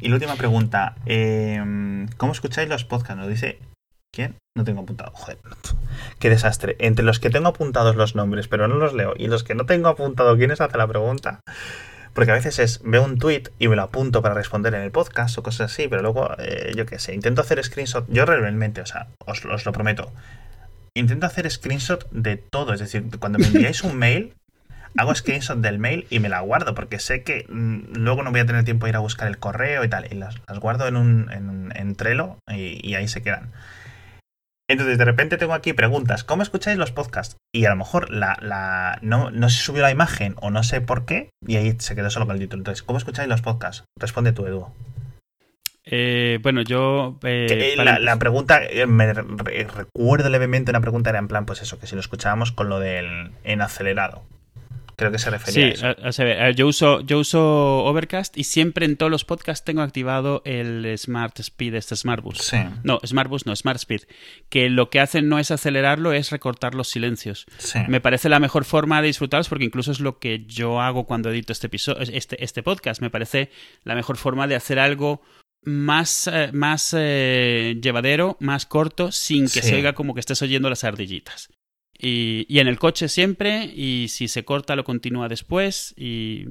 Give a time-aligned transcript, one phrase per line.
[0.00, 0.94] Y la última pregunta.
[1.06, 3.16] eh, ¿Cómo escucháis los podcasts?
[3.18, 3.58] Nos dice.
[4.12, 4.36] ¿Quién?
[4.56, 5.12] No tengo apuntado.
[5.12, 5.38] Joder.
[6.18, 6.76] Qué desastre.
[6.78, 9.66] Entre los que tengo apuntados los nombres, pero no los leo, y los que no
[9.66, 11.40] tengo apuntado, ¿quiénes hace la pregunta?
[12.14, 14.90] Porque a veces es, veo un tweet y me lo apunto para responder en el
[14.90, 18.06] podcast o cosas así, pero luego, eh, yo qué sé, intento hacer screenshot.
[18.08, 20.10] Yo realmente, o sea, os lo prometo,
[20.94, 22.72] intento hacer screenshot de todo.
[22.72, 24.34] Es decir, cuando me enviáis un mail,
[24.96, 28.40] hago screenshot del mail y me la guardo, porque sé que mm, luego no voy
[28.40, 30.06] a tener tiempo de ir a buscar el correo y tal.
[30.10, 31.30] Y las, las guardo en un
[31.74, 33.50] en, Trello y, y ahí se quedan.
[34.70, 36.24] Entonces, de repente tengo aquí preguntas.
[36.24, 37.36] ¿Cómo escucháis los podcasts?
[37.54, 40.82] Y a lo mejor la, la, no, no se subió la imagen o no sé
[40.82, 42.60] por qué, y ahí se quedó solo con el título.
[42.60, 43.84] Entonces, ¿cómo escucháis los podcasts?
[43.98, 44.66] Responde tú, Edu.
[45.90, 47.18] Eh, bueno, yo.
[47.22, 51.46] eh, eh, la, la pregunta, eh, me re- recuerdo levemente una pregunta, era en plan,
[51.46, 54.22] pues eso, que si lo escuchábamos con lo del en acelerado.
[54.98, 56.02] Creo que se refería Sí, a eso.
[56.04, 59.80] a- a saber, yo uso, yo uso Overcast y siempre en todos los podcasts tengo
[59.80, 62.40] activado el Smart Speed, este Smart Boost.
[62.42, 64.02] Sí, No, Smart Boost no, Smart Speed.
[64.48, 67.46] Que lo que hacen no es acelerarlo, es recortar los silencios.
[67.58, 67.78] sí.
[67.88, 71.30] Me parece la mejor forma de disfrutarlos porque incluso es lo que yo hago cuando
[71.30, 73.00] edito este episodio, este, este podcast.
[73.00, 73.50] Me parece
[73.84, 75.22] la mejor forma de hacer algo
[75.62, 79.68] más, eh, más eh, llevadero, más corto, sin que Sí.
[79.68, 81.50] se oiga como que estés oyendo las ardillitas.
[82.00, 86.46] Y, y en el coche siempre, y si se corta lo continúa después, y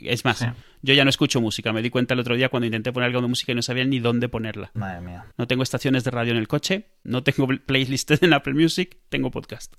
[0.00, 0.46] es más, Sí.
[0.82, 3.22] yo ya no escucho música, me di cuenta el otro día cuando intenté poner algo
[3.22, 4.70] de música y no sabía ni dónde ponerla.
[4.74, 5.24] Madre mía.
[5.38, 9.30] No tengo estaciones de radio en el coche, no tengo playlist en Apple Music, tengo
[9.30, 9.72] podcast.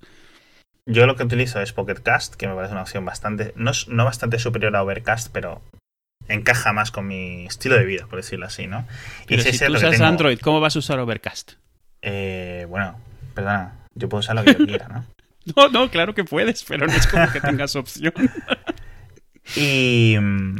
[0.86, 4.04] Yo lo que utilizo es Pocket Cast, que me parece una opción bastante, no, no
[4.04, 5.62] bastante superior a Overcast, pero
[6.28, 8.86] encaja más con mi estilo de vida, por decirlo así, ¿no?
[9.28, 11.52] Pero sí si tú usas tengo- Android, ¿cómo vas a usar Overcast?
[12.02, 12.98] Eh, bueno,
[13.34, 15.04] perdona, yo puedo usar lo que yo quiera, ¿no?
[15.56, 18.14] No, no, claro que puedes, pero no es como que tengas opción.
[19.56, 20.16] Y.
[20.18, 20.56] mm,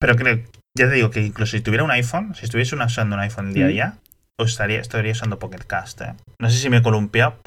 [0.00, 0.36] Pero creo,
[0.76, 3.54] ya te digo que incluso si tuviera un iPhone, si estuviese usando un iPhone el
[3.54, 3.72] día a Mm.
[3.72, 3.98] día,
[4.40, 6.14] estaría, estaría usando Pocket Cast, ¿eh?
[6.38, 7.38] No sé si me he columpiado.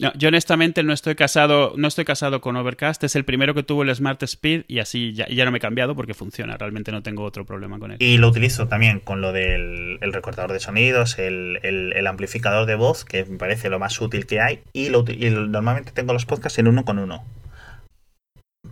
[0.00, 3.64] No, yo honestamente no estoy casado, no estoy casado con Overcast, es el primero que
[3.64, 7.02] tuvo el Smart Speed y así ya, no me he cambiado porque funciona, realmente no
[7.02, 7.96] tengo otro problema con él.
[7.98, 13.04] Y lo utilizo también con lo del el recortador de sonidos, el, amplificador de voz,
[13.04, 14.60] que me parece lo más útil que hay.
[14.72, 17.24] Y, y normalmente tengo los podcasts en uno con uno.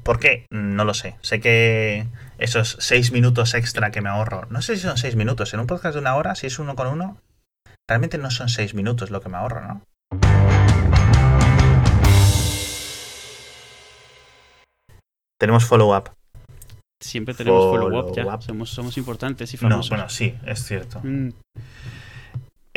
[0.04, 0.46] ¿Por qué?
[0.50, 1.16] No lo sé.
[1.22, 2.06] Sé que
[2.38, 5.52] esos seis minutos extra que me ahorro, no sé si son seis minutos.
[5.54, 7.20] En un podcast de una hora, si es uno con uno,
[7.88, 10.45] realmente no son seis minutos lo que me ahorro, ¿no?
[15.38, 16.10] Tenemos follow-up.
[17.02, 19.90] Siempre tenemos follow-up ya, somos, somos importantes y No, famosos.
[19.90, 21.00] bueno, sí, es cierto.
[21.04, 21.30] Mm,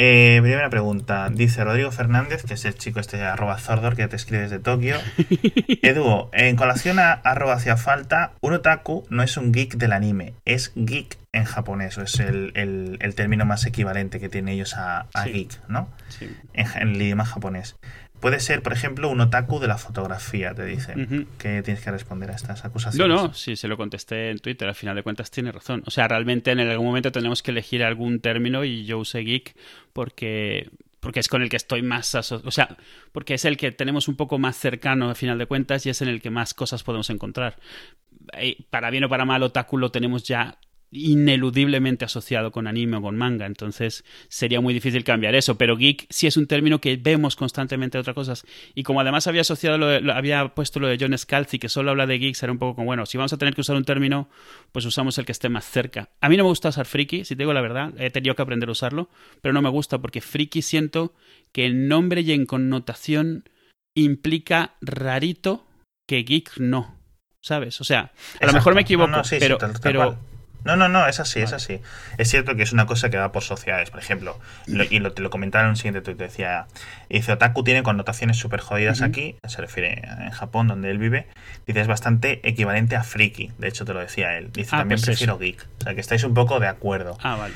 [0.02, 1.28] Eh, primera pregunta.
[1.30, 4.96] Dice Rodrigo Fernández, que es el chico este arroba Zordor que te escribe desde Tokio.
[5.84, 10.34] Edu, en colación a arroba hacia falta, un otaku no es un geek del anime,
[10.46, 14.74] es geek en japonés, o es el, el- el término más equivalente que tienen ellos
[14.75, 15.31] a, a Sí.
[15.34, 15.90] geek, ¿no?
[16.08, 16.30] sí.
[16.53, 17.75] En, en el idioma japonés.
[18.19, 20.94] Puede ser, por ejemplo, un otaku de la fotografía, te dice.
[21.38, 23.07] ¿Qué tienes que responder a estas No, acusaciones?
[23.22, 25.84] no, sí, se lo contesté en Twitter, al final de cuentas tiene razón.
[25.85, 29.56] O sea, realmente en algún momento tenemos que elegir algún término y yo usé geek
[29.94, 30.69] porque,
[31.00, 32.75] porque es con el que estoy más asociado, o sea,
[33.13, 36.01] porque es el que tenemos un poco más cercano al final de cuentas y es
[36.01, 37.56] en el que más cosas podemos encontrar.
[38.34, 40.57] Eh, Para bien o para mal, otaku lo tenemos ya
[40.91, 46.07] ineludiblemente asociado con anime o con manga, entonces sería muy difícil cambiar eso, pero geek
[46.09, 49.77] sí es un término que vemos constantemente en otras cosas y como además había asociado
[49.77, 52.51] lo de- lo- había puesto lo de John Scalzi que solo habla de geeks, era
[52.51, 54.29] un poco como bueno, si vamos a tener que usar un término,
[54.72, 56.09] pues usamos el que esté más cerca.
[56.22, 58.41] A mí no me gusta usar friki, si te digo la verdad, he tenido que
[58.41, 59.09] aprender a usarlo,
[59.41, 61.13] pero no me gusta porque friki siento
[61.51, 63.44] que en nombre y en connotación
[63.95, 65.66] implica rarito
[66.07, 66.95] que geek no,
[67.41, 67.79] ¿sabes?
[67.81, 68.11] O sea,
[68.41, 70.17] a lo mejor me equivoco, no, sí, sí, pero, tal- tal pero cual.
[70.66, 71.80] No, no, no, es así, es así.
[72.18, 74.38] Es cierto que es una cosa que va por sociedades, por ejemplo.
[74.68, 76.68] lo- y lo, te lo comentaba en un siguiente tuit, decía,
[77.09, 81.28] dice, otaku tiene connotaciones súper jodidas aquí, se refiere en Japón, donde él vive,
[81.66, 84.52] dice, es bastante equivalente a friki, de hecho te lo decía él.
[84.52, 85.66] Dice, Ah, también pues prefiero geek.
[85.80, 87.18] O sea, que estáis un poco de acuerdo.
[87.24, 87.53] Ah, vale.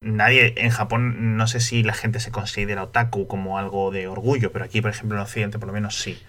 [0.00, 4.52] Nadie, en Japón, no sé si la gente se considera otaku como algo de orgullo,
[4.52, 6.22] pero aquí, por ejemplo, en Occidente, por lo menos sí.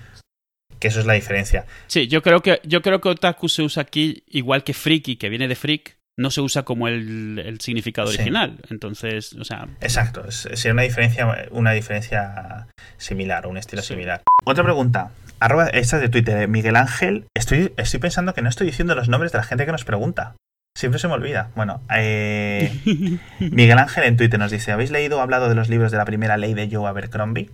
[0.79, 1.65] Que eso es la diferencia.
[1.87, 5.29] Sí, yo creo que yo creo que otaku se usa aquí igual que friki, que
[5.29, 8.15] viene de freak, no se usa como el, el significado Sí.
[8.17, 8.57] original.
[8.69, 12.67] Entonces, o sea, Exacto, sería una diferencia, una diferencia
[12.97, 13.89] similar, un estilo Sí.
[13.93, 14.21] similar.
[14.45, 15.11] Otra pregunta.
[15.39, 17.25] Arroba, esta es de Twitter, eh, Miguel Ángel.
[17.33, 20.35] Estoy, estoy pensando que no estoy diciendo los nombres de la gente que nos pregunta.
[20.77, 21.49] Siempre se me olvida.
[21.55, 22.71] Bueno, eh,
[23.39, 26.05] Miguel Ángel en Twitter nos dice: ¿Habéis leído o hablado de los libros de la
[26.05, 27.49] primera ley de Joe Abercrombie?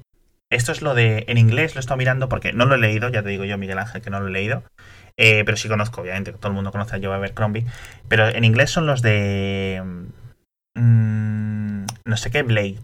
[0.51, 1.25] esto es lo de.
[1.27, 3.57] En inglés lo he estado mirando porque no lo he leído, ya te digo yo,
[3.57, 4.63] Miguel Ángel, que no lo he leído.
[5.17, 7.65] Eh, pero sí conozco, obviamente, todo el mundo conoce a Joe Abercrombie.
[8.07, 9.81] Pero en inglés son los de.
[10.75, 12.79] mm, no sé qué, Blade.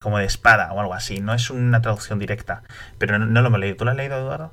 [0.00, 1.20] Como de espada o algo así.
[1.20, 2.62] No es una traducción directa.
[2.98, 3.76] Pero no, no lo hemos leído.
[3.76, 4.52] ¿Tú lo has leído, Eduardo?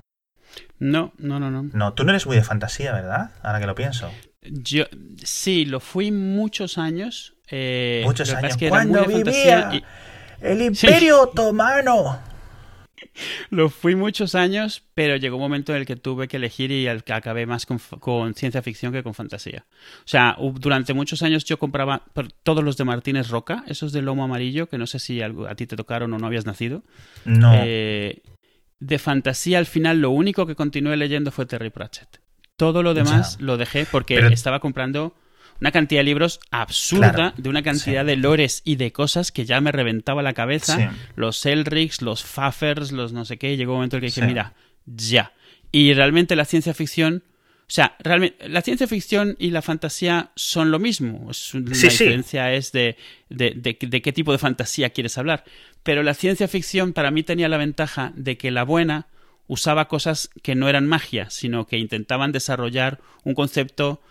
[0.80, 1.70] No, no, no, no.
[1.74, 3.32] No, tú no eres muy de fantasía, ¿verdad?
[3.44, 4.12] Ahora que lo pienso.
[4.42, 4.86] Yo
[5.24, 7.36] sí, lo fui muchos años.
[7.50, 8.58] eh, Muchos años.
[8.58, 9.70] que ¡Cuando vivía!
[9.74, 9.84] y-
[10.42, 12.20] ¡El Imperio Otomano!
[13.50, 16.88] Lo fui muchos años, pero llegó un momento en el que tuve que elegir y
[16.88, 19.66] al que acabé más con, ciencia ficción que con fantasía.
[20.00, 22.04] O sea, durante muchos años yo compraba
[22.44, 25.68] todos los de Martínez Roca, esos de lomo amarillo, que no sé si a ti
[25.68, 26.84] te tocaron o no habías nacido.
[27.26, 27.52] No.
[27.56, 28.22] Eh,
[28.80, 32.20] de fantasía, al final, lo único que continué leyendo fue Terry Pratchett.
[32.58, 33.46] Todo lo demás Ya.
[33.46, 35.16] lo dejé porque Pero- estaba comprando
[35.62, 38.08] una cantidad de libros absurda, Claro, de una cantidad sí.
[38.08, 40.76] de lores y de cosas que ya me reventaba la cabeza.
[40.78, 40.98] Sí.
[41.16, 43.54] Los Elrics, los Faffers, los no sé qué.
[43.54, 44.28] y Llegó un momento en el que dije, Sí.
[44.28, 44.54] mira,
[44.86, 45.34] ya.
[45.72, 47.24] Y realmente la ciencia ficción.
[47.62, 51.32] O sea, realmente la ciencia ficción y la fantasía son lo mismo.
[51.32, 52.98] Es la diferencia es de,
[53.30, 55.46] de- de- de qué tipo de fantasía quieres hablar.
[55.84, 59.08] Pero la ciencia ficción para mí tenía la ventaja de que la buena
[59.48, 64.02] usaba cosas que no eran magia, sino que intentaban desarrollar un concepto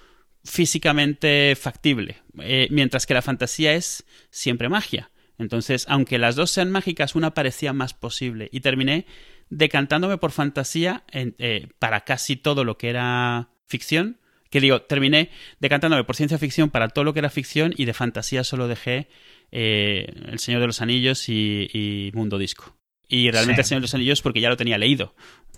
[0.44, 5.10] físicamente factible, eh, mientras que la fantasía es siempre magia.
[5.38, 8.48] Entonces, aunque las dos sean mágicas, una parecía más posible.
[8.52, 9.06] Y terminé
[9.48, 14.18] decantándome por fantasía en- eh, para casi todo lo que era ficción.
[14.50, 17.94] Que digo, terminé decantándome por ciencia ficción para todo lo que era ficción y de
[17.94, 19.08] fantasía solo dejé
[19.52, 22.76] eh, El Señor de los Anillos y, y Mundo Disco.
[23.08, 23.66] Y realmente Sí.
[23.66, 25.14] El Señor de los Anillos porque ya lo tenía leído.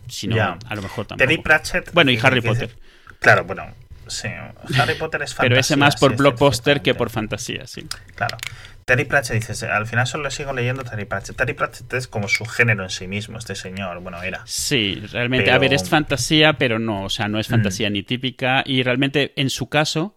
[0.08, 1.26] Si no, a lo mejor tampoco.
[1.29, 1.93] Terry Pratchett.
[1.93, 2.70] Bueno, y Harry Potter.
[3.19, 3.64] Claro, bueno.
[4.12, 4.29] Sí.
[4.79, 5.49] Harry Potter es fantasía.
[5.49, 7.87] Pero ese más por sí, blockbuster que por fantasía, sí.
[8.14, 8.37] Claro.
[8.85, 11.37] Terry Pratchett dices, al final solo sigo leyendo Terry Pratchett.
[11.37, 14.00] Terry Pratchett es como su género en sí mismo, este señor.
[14.00, 14.43] Bueno, era.
[14.44, 17.53] Sí, realmente, Pero- a ver, es fantasía, pero no, o sea, no es Mm.
[17.53, 20.17] fantasía ni típica y realmente en su caso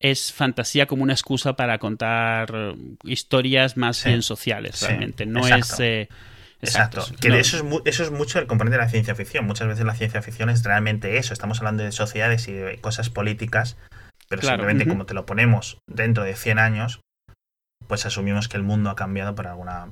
[0.00, 4.08] es fantasía como una excusa para contar historias más Sí.
[4.08, 5.74] bien sociales, Sí, realmente, no exacto.
[5.74, 5.80] es...
[5.80, 6.08] eh,
[6.62, 7.00] Exacto.
[7.00, 9.14] exacto, Que no- de eso, es mu- eso es mucho el componente de la ciencia
[9.14, 9.46] ficción.
[9.46, 11.32] Muchas veces la ciencia ficción es realmente eso.
[11.32, 13.76] Estamos hablando de sociedades y de cosas políticas,
[14.28, 17.00] pero Claro, simplemente como te lo ponemos dentro de 100 años,
[17.86, 19.88] pues asumimos que el mundo ha cambiado por alguna...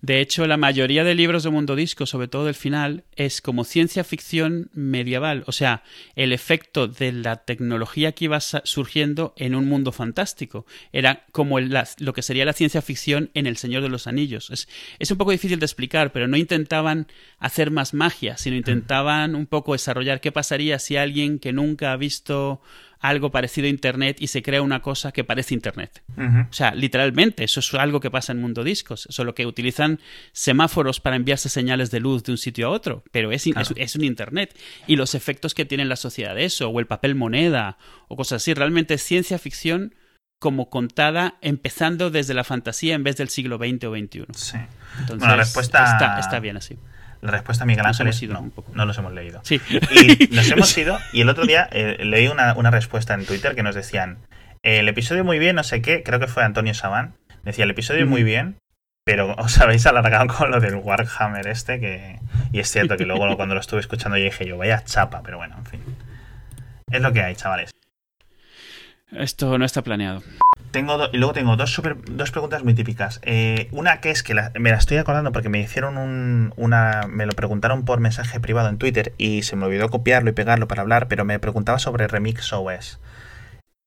[0.00, 3.64] De hecho, la mayoría de libros de Mundo Disco, sobre todo el final, es como
[3.64, 5.44] ciencia ficción medieval.
[5.46, 5.82] O sea,
[6.14, 10.64] el efecto de la tecnología que iba surgiendo en un mundo fantástico.
[10.92, 14.06] Era como el- la- lo que sería la ciencia ficción en El Señor de los
[14.06, 14.50] Anillos.
[14.50, 14.66] Es,
[14.98, 17.06] es un poco difícil de explicar, pero no intentaban
[17.38, 21.96] hacer más magia, sino intentaban un poco desarrollar qué pasaría si alguien que nunca ha
[21.96, 22.60] visto
[23.08, 26.02] algo parecido a Internet y se crea una cosa que parece Internet.
[26.16, 29.06] O sea, literalmente, eso es algo que pasa en Mundo Discos.
[29.10, 30.00] Solo que utilizan
[30.32, 33.02] semáforos para enviarse señales de luz de un sitio a otro.
[33.12, 33.60] Pero es, Claro.
[33.60, 34.56] es, es un Internet.
[34.86, 38.16] Y los efectos que tiene en la sociedad de eso, o el papel moneda, o
[38.16, 38.54] cosas así.
[38.54, 39.94] Realmente es ciencia ficción
[40.38, 44.24] como contada empezando desde la fantasía en vez del siglo XX o XXI.
[44.34, 44.56] Sí.
[45.00, 46.76] Entonces, Bueno, la respuesta- está, está bien así.
[47.22, 48.72] La respuesta a Miguel Ángel hemos es ido no, un poco.
[48.74, 49.40] no los hemos leído.
[49.44, 49.60] Sí.
[49.68, 53.54] Y nos hemos ido, y el otro día eh, leí una, una respuesta en Twitter
[53.54, 54.18] que nos decían,
[54.62, 57.14] el episodio muy bien, no sé qué, creo que fue Antonio Sabán,
[57.44, 58.56] decía, el episodio muy bien,
[59.06, 62.18] pero os habéis alargado con lo del Warhammer este, que...
[62.52, 65.36] Y es cierto que luego cuando lo estuve escuchando yo dije yo, vaya chapa, pero
[65.38, 65.80] bueno, en fin.
[66.90, 67.70] Es lo que hay, chavales.
[69.12, 70.22] Esto no está planeado.
[70.76, 73.18] Tengo y luego tengo dos, super- dos preguntas muy típicas.
[73.22, 77.06] Eh, una que es que me la estoy acordando porque me hicieron un, una.
[77.08, 80.68] Me lo preguntaron por mensaje privado en Twitter y se me olvidó copiarlo y pegarlo
[80.68, 83.00] para hablar, pero me preguntaba sobre Remix OS.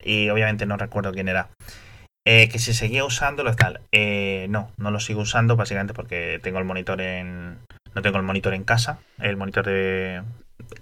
[0.04, 1.50] Y obviamente no recuerdo quién era.
[2.26, 3.82] Eh, que si seguía usándolo tal.
[3.92, 7.60] Eh, no, no lo sigo usando básicamente porque tengo el monitor en.
[7.94, 10.24] No tengo el monitor en casa, el monitor de.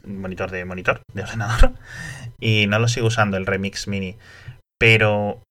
[0.06, 1.74] Monitor de monitor, de ordenador.
[2.40, 4.16] Y no lo sigo usando, el Remix Mini.
[4.80, 5.42] Pero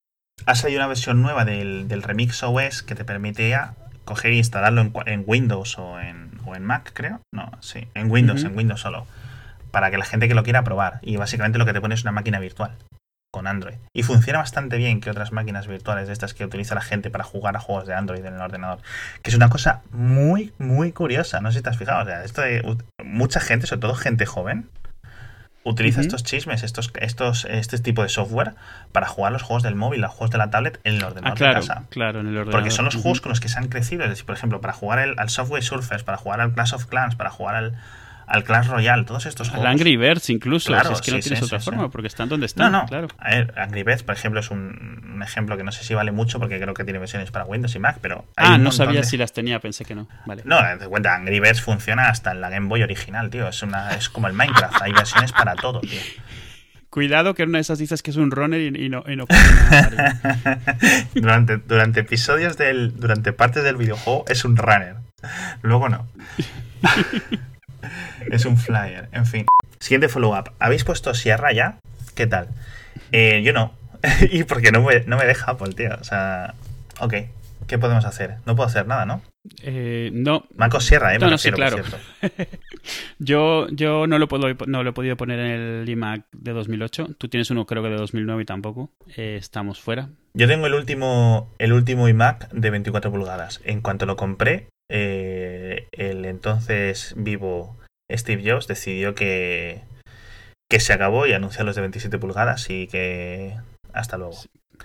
[0.44, 3.74] ha salido una versión nueva del, del Remix OS que te permite ya
[4.04, 7.20] coger e instalarlo en, Windows o en, o en Mac, creo.
[7.34, 9.06] No, sí, en Windows, en Windows solo.
[9.70, 11.00] Para que la gente que lo quiera probar.
[11.02, 12.76] Y básicamente lo que te pone es una máquina virtual
[13.32, 13.74] con Android.
[13.92, 17.24] Y funciona bastante bien que otras máquinas virtuales de estas que utiliza la gente para
[17.24, 18.78] jugar a juegos de Android en el ordenador.
[19.22, 21.40] Que es una cosa muy, muy curiosa.
[21.40, 22.02] No sé si te has fijado.
[22.02, 22.62] O sea, esto de,
[23.04, 24.70] mucha gente, sobre todo gente joven,
[25.68, 28.54] utiliza estos chismes, estos, estos, este tipo de software
[28.92, 31.34] para jugar los juegos del móvil, los juegos de la tablet en el ordenador Ah,
[31.34, 31.82] claro, de casa.
[31.90, 32.52] claro, en el ordenador.
[32.52, 34.04] Porque son los juegos con los que se han crecido.
[34.04, 36.86] Es decir, por ejemplo, para jugar el- al Software Surfers, para jugar al Clash of
[36.86, 37.74] Clans, para jugar al,
[38.26, 39.70] al Clash Royale, todos estos Al juegos.
[39.72, 42.28] Angry Birds incluso, Claro, si es que no tienes sí, otra sí, forma, porque están
[42.28, 42.86] donde No, están, no.
[42.86, 43.08] claro.
[43.18, 46.10] A ver, Angry Birds, por ejemplo, es un, un ejemplo que no sé si vale
[46.12, 48.24] mucho porque creo que tiene versiones para Windows y Mac, pero.
[48.36, 50.08] hay Ah, no sabía de- si las tenía, pensé que no.
[50.26, 50.42] Vale.
[50.44, 53.46] No, te cuenta, Angry Birds funciona hasta en la Game Boy original, tío.
[53.48, 56.00] Es, una, es como el Minecraft, hay versiones para todo, tío.
[56.90, 59.26] Cuidado que una de esas dices que es un runner y, y no, y no
[61.14, 62.98] durante, durante episodios del.
[62.98, 64.96] Durante partes del videojuego es un runner.
[65.62, 66.06] Luego no.
[68.30, 69.08] es un flyer.
[69.12, 69.46] En fin.
[69.78, 70.52] Siguiente follow-up.
[70.58, 71.78] ¿Habéis puesto Sierra ya?
[72.14, 72.48] ¿Qué tal?
[73.12, 73.74] Eh, yo no.
[74.30, 75.96] y porque no me, no me deja Apple, tío.
[76.00, 76.54] O sea.
[77.00, 77.14] Ok.
[77.66, 78.36] ¿Qué podemos hacer?
[78.46, 79.22] No puedo hacer nada, ¿no?
[79.62, 81.18] Eh, no, Macos Sierra, ¿eh?
[81.18, 81.82] No, no, sí, claro.
[81.82, 81.98] cierto.
[83.18, 85.50] yo, yo no, lo puedo, no lo he podido poner en
[85.82, 87.08] el iMac de 2008.
[87.18, 88.90] Tú tienes uno creo que de 2009 y tampoco.
[89.16, 90.10] Eh, estamos fuera.
[90.34, 93.60] Yo tengo el último, el último iMac de 24 pulgadas.
[93.64, 95.55] En cuanto lo compré, eh,
[95.92, 97.76] el entonces vivo
[98.10, 99.82] Steve Jobs decidió que,
[100.70, 103.54] que se acabó y anunció los de 27 pulgadas y que
[103.92, 104.36] hasta luego.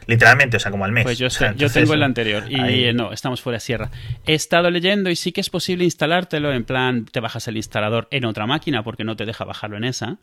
[0.07, 1.03] Literalmente, o sea, como al mes.
[1.03, 3.59] Pues yo, O sea, sé- yo tengo el anterior y ahí- no, estamos fuera de
[3.59, 3.91] sierra.
[4.25, 8.07] He estado leyendo y sí que es posible instalártelo, en plan, te bajas el instalador
[8.09, 10.17] en otra máquina porque no te deja bajarlo en esa.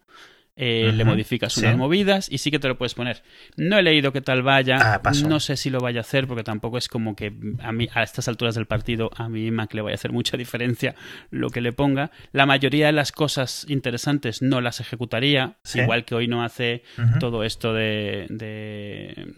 [0.61, 1.61] Eh, Le modificas sí.
[1.61, 3.23] unas movidas y sí que te lo puedes poner.
[3.57, 6.43] No he leído qué tal vaya, Ah, no sé si lo vaya a hacer porque
[6.43, 9.83] tampoco es como que a mí a estas alturas del partido a mi Mac le
[9.83, 10.97] vaya a hacer mucha diferencia
[11.31, 12.11] lo que le ponga.
[12.33, 15.79] La mayoría de las cosas interesantes no las ejecutaría, Sí.
[15.81, 16.83] igual que hoy no hace
[17.21, 19.33] todo esto de, de,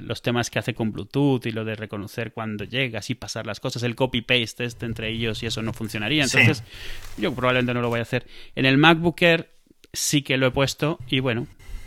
[0.00, 3.60] los temas que hace con Bluetooth y lo de reconocer cuando llegas y pasar las
[3.60, 6.26] cosas, el copy-paste este entre ellos y eso no funcionaría.
[6.26, 6.38] Sí.
[6.38, 6.64] Entonces,
[7.18, 8.26] yo probablemente no lo voy a hacer.
[8.56, 9.53] En el MacBook Air
[9.94, 11.46] sí que lo he puesto y bueno,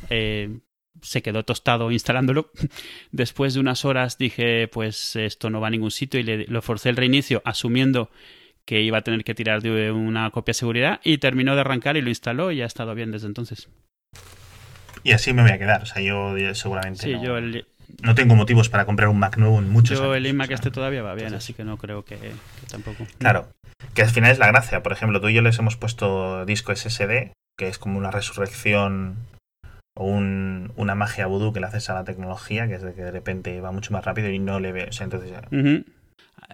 [0.10, 0.60] eh,
[1.02, 2.52] se quedó tostado instalándolo.
[3.12, 6.62] Después de unas horas dije, pues esto no va a ningún sitio y le, lo
[6.62, 8.10] forcé el reinicio asumiendo
[8.66, 11.96] que iba a tener que tirar de una copia de seguridad y terminó de arrancar
[11.96, 13.70] y lo instaló y ha estado bien desde entonces.
[15.04, 15.84] Y así me voy a quedar.
[15.84, 17.66] O sea, yo, seguramente Sí, no, yo el,
[18.02, 20.18] no tengo motivos para comprar un Mac nuevo en muchos yo años.
[20.18, 22.32] el iMac O sea, este todavía va bien, entonces- así que no creo que, que
[22.70, 23.08] tampoco.
[23.20, 23.48] Claro,
[23.94, 24.84] que al final es la gracia.
[24.84, 29.18] Por ejemplo, tú y yo les hemos puesto disco SSD, que es como una resurrección
[29.96, 33.02] o un- una magia vudú que le haces a la tecnología, que es de que
[33.04, 34.86] de repente va mucho más rápido y no le ve.
[34.90, 35.84] O sea, entonces, Ujú.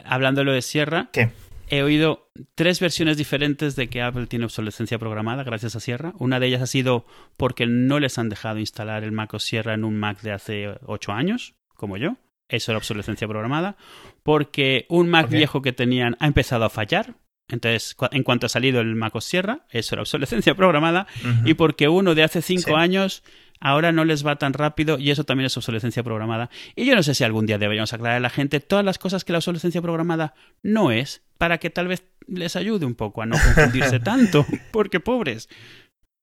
[0.05, 1.29] Hablando de lo de Sierra, ¿qué?
[1.67, 6.13] he oído tres versiones diferentes de que Apple tiene obsolescencia programada gracias a Sierra.
[6.19, 7.05] Una de ellas ha sido
[7.37, 10.77] porque no les han dejado instalar el Mac OS Sierra en un Mac de hace
[10.85, 12.15] ocho años, como yo.
[12.49, 13.75] Eso era obsolescencia programada.
[14.23, 17.15] Porque un Mac viejo que tenían ha empezado a fallar.
[17.53, 21.07] Entonces, cu- en cuanto ha salido el Mac OS Sierra, eso era obsolescencia programada.
[21.45, 22.73] Y porque uno de hace cinco Sí.
[22.73, 23.23] años
[23.61, 26.49] ahora no les va tan rápido y eso también es obsolescencia programada.
[26.75, 29.23] Y yo no sé si algún día deberíamos aclarar a la gente todas las cosas
[29.23, 30.33] que la obsolescencia programada
[30.63, 34.99] no es, para que tal vez les ayude un poco a no confundirse tanto, porque
[34.99, 35.47] pobres.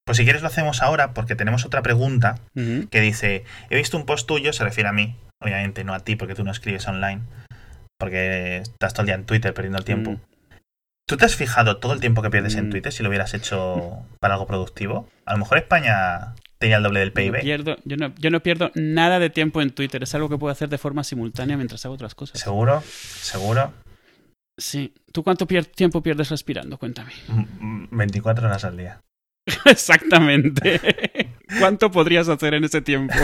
[0.04, 4.04] Pues si quieres lo hacemos ahora, porque tenemos otra pregunta que dice: He visto un
[4.06, 7.22] post tuyo, se refiere a mí, obviamente no a ti, porque tú no escribes online,
[7.98, 10.12] porque estás todo el día en Twitter perdiendo el tiempo.
[10.12, 10.20] Mm.
[11.06, 12.70] ¿Tú te has fijado todo el tiempo que pierdes en Mm.
[12.70, 15.08] Twitter si lo hubieras hecho para algo productivo?
[15.26, 17.32] A lo mejor España tenía el doble del PIB.
[17.34, 20.38] no, pierdo, yo, no, yo no pierdo nada de tiempo en Twitter, es algo que
[20.38, 22.38] puedo hacer de forma simultánea mientras hago otras cosas.
[22.38, 22.82] ¿Seguro?
[22.86, 23.72] ¿Seguro?
[24.58, 24.94] Sí.
[25.12, 26.78] ¿Tú cuánto pier- tiempo pierdes respirando?
[26.78, 27.12] Cuéntame.
[27.28, 27.44] Mm,
[27.84, 29.00] mm, 24 horas al día.
[29.64, 30.80] Exactamente.
[31.58, 33.14] ¿Cuánto podrías hacer en ese tiempo?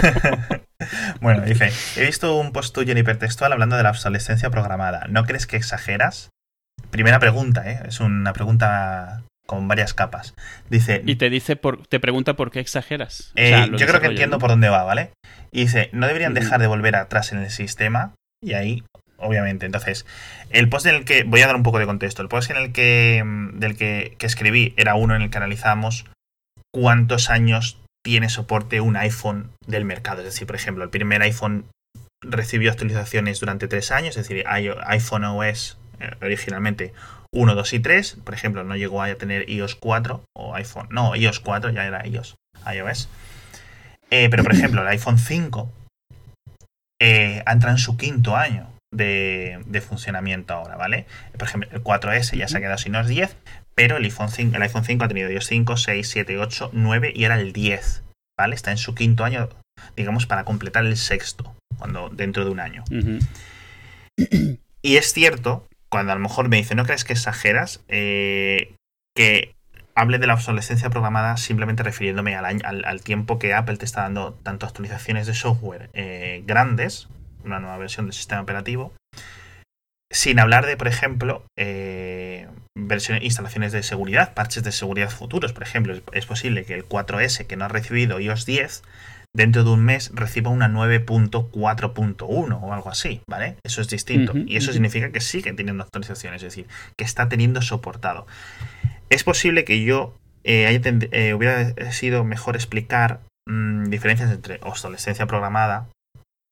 [1.20, 5.06] bueno, dice, he visto un post tuyo en hipertextual hablando de la obsolescencia programada.
[5.08, 6.30] ¿No crees que exageras?
[6.90, 7.82] Primera pregunta, ¿eh?
[7.86, 10.34] Es una pregunta con varias capas.
[10.68, 13.32] Dice, Y te dice por, te pregunta por qué exageras.
[13.36, 15.12] O eh, sea, yo creo que entiendo por dónde va, ¿vale?
[15.52, 18.14] Y dice, no deberían dejar de volver atrás en el sistema.
[18.42, 18.82] Y ahí,
[19.18, 20.04] obviamente, entonces,
[20.50, 22.56] el post en el que, voy a dar un poco de contexto, el post en
[22.56, 26.06] el que, mm, del que, que escribí era uno en el que analizamos
[26.74, 30.20] cuántos años tiene soporte un iPhone del mercado.
[30.20, 31.66] Es decir, por ejemplo, el primer iPhone
[32.22, 35.78] recibió actualizaciones durante tres años, es decir, iPhone OS
[36.22, 36.92] originalmente
[37.32, 41.14] 1, 2 y 3, por ejemplo, no llegó a tener iOS 4 o iPhone, no,
[41.14, 42.36] iOS 4 ya era iOS,
[42.72, 43.08] iOS.
[44.10, 45.72] Eh, pero por ejemplo, el iPhone 5
[47.00, 51.06] eh, entra en su quinto año de, de funcionamiento ahora, ¿vale?
[51.32, 53.36] Por ejemplo, el 4S ya se ha quedado sin los 10,
[53.74, 57.12] pero el iPhone 5, el iPhone 5 ha tenido iOS 5, 6, 7, 8, 9
[57.14, 58.04] y era el 10,
[58.38, 58.54] ¿vale?
[58.54, 59.48] Está en su quinto año,
[59.96, 62.84] digamos, para completar el sexto, cuando dentro de un año.
[62.90, 63.18] Ujú.
[64.82, 67.84] Y es cierto, cuando a lo mejor me dice, ¿no crees que exageras?
[67.88, 68.74] Eh,
[69.16, 69.54] que
[69.94, 74.02] hable de la obsolescencia programada simplemente refiriéndome al, año- al, tiempo que Apple te está
[74.02, 77.08] dando tanto actualizaciones de software eh, grandes,
[77.44, 78.92] una nueva versión del sistema operativo,
[80.12, 82.46] Sin hablar de, por ejemplo, eh,
[82.78, 85.52] versiones, instalaciones de seguridad, parches de seguridad futuros.
[85.52, 88.82] Por ejemplo, es, es posible que el 4S que no ha recibido iOS 10
[89.36, 93.56] dentro de un mes reciba una 9.4.1 o algo así, ¿vale?
[93.64, 94.32] Eso es distinto.
[94.34, 94.74] Y eso ujú.
[94.74, 96.66] significa que sigue teniendo actualizaciones, es decir,
[96.96, 98.26] que está teniendo soportado.
[99.10, 100.80] Es posible que yo eh, haya
[101.12, 105.88] eh, hubiera sido mejor explicar mm, diferencias entre obsolescencia programada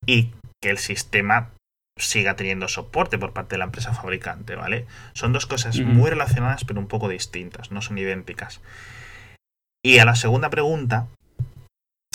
[0.07, 0.31] y
[0.63, 1.51] que el sistema
[1.99, 4.87] siga teniendo soporte por parte de la empresa fabricante, ¿vale?
[5.15, 8.61] Son dos cosas muy relacionadas pero un poco distintas, no son idénticas.
[9.83, 11.07] Y a la segunda pregunta,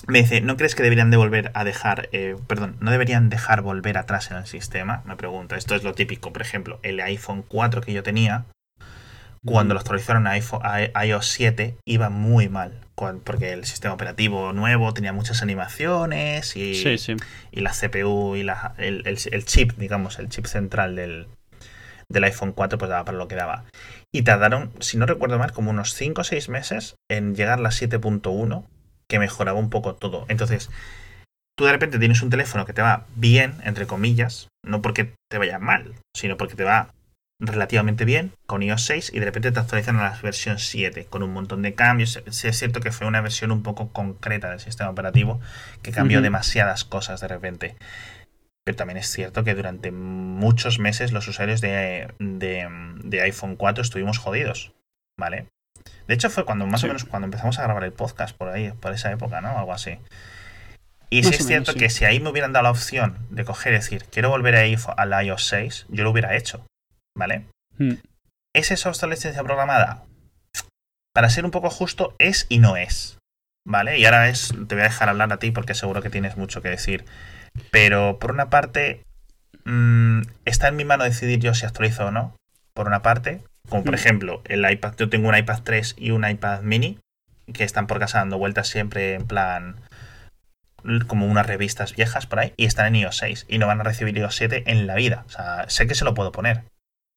[0.10, 3.62] me dice, ¿no crees que deberían de volver a dejar, eh, perdón, no deberían dejar
[3.62, 5.02] volver atrás en el sistema?
[5.06, 8.46] Me pregunta, esto es lo típico, por ejemplo, el iPhone 4 que yo tenía,
[9.46, 12.74] cuando lo actualizaron a, iPhone, a iOS 7 iba muy mal,
[13.24, 17.16] porque el sistema operativo nuevo tenía muchas animaciones y, Sí, sí.
[17.52, 21.28] y la CPU y la, el, el- el chip, digamos, el chip central del,
[22.10, 23.64] del iPhone 4 pues daba para lo que daba.
[24.12, 27.62] Y tardaron, si no recuerdo mal, como unos 5 o 6 meses en llegar a
[27.62, 28.66] la 7.1,
[29.10, 30.26] que mejoraba un poco todo.
[30.30, 30.70] Entonces,
[31.58, 35.38] tú de repente tienes un teléfono que te va bien, entre comillas, no porque te
[35.38, 36.94] vaya mal, sino porque te va
[37.42, 41.24] relativamente bien con iOS 6 y de repente te actualizan a la versión 7 con
[41.24, 42.22] un montón de cambios.
[42.30, 45.40] Sí es cierto que fue una versión un poco concreta del sistema operativo
[45.82, 47.76] que cambió demasiadas cosas de repente.
[48.66, 52.68] Pero también es cierto que durante muchos meses los usuarios de, de,
[53.04, 54.74] de iPhone 4 estuvimos jodidos,
[55.18, 55.48] ¿vale?
[56.08, 56.88] De hecho fue cuando más Sí.
[56.88, 59.58] o menos cuando empezamos a grabar el podcast por ahí, por esa época, ¿no?
[59.58, 60.00] Algo así.
[61.12, 61.80] Y sí es cierto menos, sí.
[61.80, 64.60] que si ahí me hubieran dado la opción de coger y decir, quiero volver a
[64.60, 66.66] iPhone, al iOS 6, yo lo hubiera hecho,
[67.18, 67.46] ¿vale?
[67.78, 67.94] Mm.
[68.56, 70.04] ¿Es esa obsolescencia programada?
[71.14, 73.18] Para ser un poco justo, es y no es.
[73.68, 74.00] ¿Vale?
[74.00, 76.62] Y ahora es, te voy a dejar hablar a ti porque seguro que tienes mucho
[76.62, 77.06] que decir.
[77.72, 79.04] Pero por una parte,
[79.66, 82.36] mm, está en mi mano decidir yo si actualizo o no.
[82.74, 86.28] Por una parte, como por ejemplo, el iPad, yo tengo un iPad 3 y un
[86.28, 87.00] iPad mini
[87.54, 89.76] que están por casa dando vueltas siempre en plan
[91.08, 93.84] como unas revistas viejas por ahí y están en iOS 6 y no van a
[93.84, 95.24] recibir iOS 7 en la vida.
[95.28, 96.64] O sea, sé que se lo puedo poner,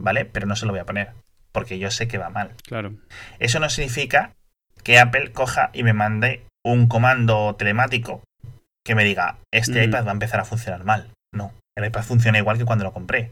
[0.01, 0.25] ¿vale?
[0.25, 1.11] Pero no se lo voy a poner
[1.53, 2.55] porque yo sé que va mal.
[2.67, 2.95] Claro.
[3.39, 4.33] Eso no significa
[4.83, 8.23] que Apple coja y me mande un comando telemático
[8.85, 9.85] que me diga, este Mm.
[9.91, 11.11] iPad va a empezar a funcionar mal.
[11.33, 13.31] No, el iPad funciona igual que cuando lo compré.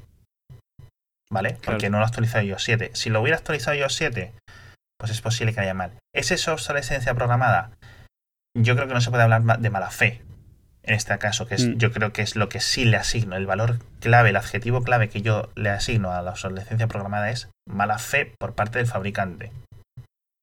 [1.33, 1.57] ¿Vale?
[1.65, 2.91] Porque no lo ha actualizado iOS 7.
[2.95, 4.33] Si lo hubiera actualizado iOS 7,
[4.99, 5.93] pues es posible que haya mal.
[6.15, 7.71] ¿Es eso obsolescencia programada?
[8.59, 10.23] Yo creo que no se puede hablar de mala fe.
[10.83, 11.77] En este caso, que es, Mm.
[11.77, 13.37] yo creo que es lo que sí le asigno.
[13.37, 17.49] El valor clave, el adjetivo clave que yo le asigno a la obsolescencia programada es
[17.69, 19.53] mala fe por parte del fabricante.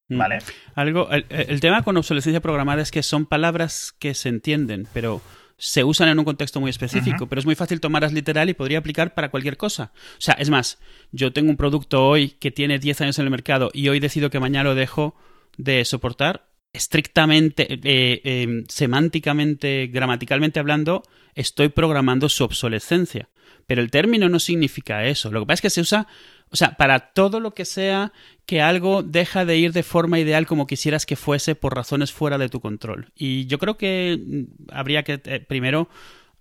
[0.09, 0.17] Mm.
[0.17, 0.39] ¿Vale?
[0.75, 5.21] Algo, el, el tema con obsolescencia programada es que son palabras que se entienden, pero
[5.57, 8.77] se usan en un contexto muy específico, pero es muy fácil tomarlas literal y podría
[8.77, 9.91] aplicar para cualquier cosa.
[10.13, 10.79] O sea, es más,
[11.11, 14.29] yo tengo un producto hoy que tiene 10 años en el mercado y hoy decido
[14.29, 15.15] que mañana lo dejo
[15.57, 23.29] de soportar, estrictamente, eh, eh, semánticamente, gramaticalmente hablando, estoy programando su obsolescencia.
[23.65, 25.31] Pero el término no significa eso.
[25.31, 26.07] Lo que pasa es que se usa,
[26.49, 28.13] o sea, para todo lo que sea
[28.45, 32.37] que algo deja de ir de forma ideal como quisieras que fuese por razones fuera
[32.37, 33.11] de tu control.
[33.15, 35.89] Y yo creo que mm, habría que eh, primero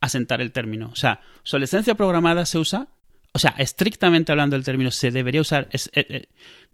[0.01, 0.91] asentar el término.
[0.93, 2.89] O sea, obsolescencia programada se usa,
[3.33, 6.29] o sea, estrictamente hablando del término, se debería usar, es, eh, eh,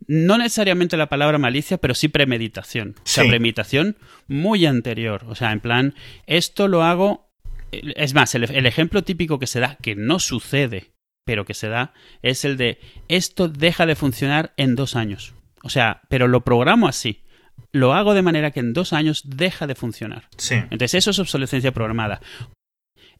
[0.06, 2.96] no necesariamente la palabra malicia, pero sí premeditación.
[2.98, 3.30] O sea, Sí.
[3.30, 3.96] premeditación
[4.28, 5.24] muy anterior.
[5.28, 5.94] O sea, en plan,
[6.26, 7.30] esto lo hago
[7.72, 10.92] es más, el, el, ejemplo típico que se da, que no sucede,
[11.24, 15.34] pero que se da, es el de esto deja de funcionar en dos años.
[15.62, 17.22] O sea, pero lo programo así.
[17.70, 20.28] Lo hago de manera que en dos años deja de funcionar.
[20.36, 20.56] Sí.
[20.56, 22.20] Entonces eso es obsolescencia programada.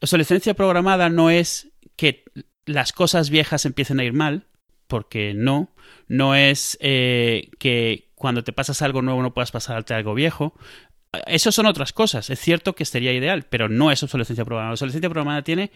[0.00, 2.24] Obsolescencia programada no es que
[2.66, 4.46] las cosas viejas empiecen a ir mal,
[4.88, 5.74] porque no.
[6.08, 10.54] No es eh, que cuando te pasas algo nuevo no puedas pasarte algo viejo.
[11.26, 12.30] Eso son otras cosas.
[12.30, 14.72] Es cierto que sería ideal, pero no es obsolescencia programada.
[14.72, 15.70] Obsolescencia programada tiene.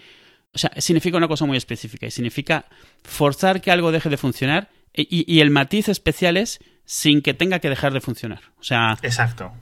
[0.55, 2.67] O sea, significa una cosa muy específica y significa
[3.05, 7.59] forzar que algo deje de funcionar y, y el matiz especial es sin que tenga
[7.59, 8.41] que dejar de funcionar.
[8.59, 8.97] O sea.
[9.03, 9.53] Exacto.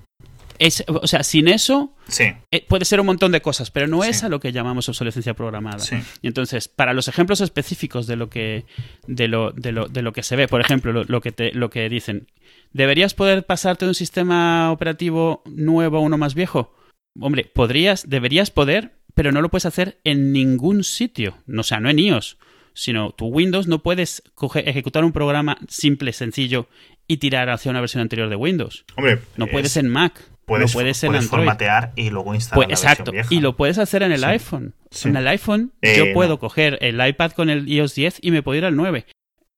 [0.61, 2.27] Es, o sea, sin eso sí.
[2.53, 4.11] eh, puede ser un montón de cosas, pero no Sí.
[4.11, 5.81] es a lo que llamamos obsolescencia programada.
[5.81, 5.97] Sí.
[6.23, 8.65] Y entonces, para los ejemplos específicos de lo que,
[9.09, 11.51] de lo, de lo, de lo que se ve, por ejemplo, lo, lo que te,
[11.53, 12.29] lo que dicen,
[12.73, 16.73] ¿deberías poder pasarte de un sistema operativo nuevo a uno más viejo?
[17.21, 21.39] Hombre, podrías, deberías poder, pero no lo puedes hacer en ningún sitio.
[21.57, 22.37] O sea, no en iOS,
[22.73, 26.69] sino tu Windows no puedes coger- ejecutar un programa simple, sencillo
[27.07, 28.85] y tirar hacia una versión anterior de Windows.
[28.97, 30.21] Hombre, No es- puedes en Mac.
[30.47, 31.39] Puedes, no puede ser puedes Android.
[31.47, 33.29] formatear y luego instalar Pues, la exacto, vieja.
[33.35, 34.27] y lo puedes hacer en el Sí.
[34.27, 34.75] iPhone.
[34.91, 35.09] Sí.
[35.09, 36.39] En el iPhone Eh, yo puedo no.
[36.39, 39.07] coger el iPad con el iOS 10 y me puedo ir al 9.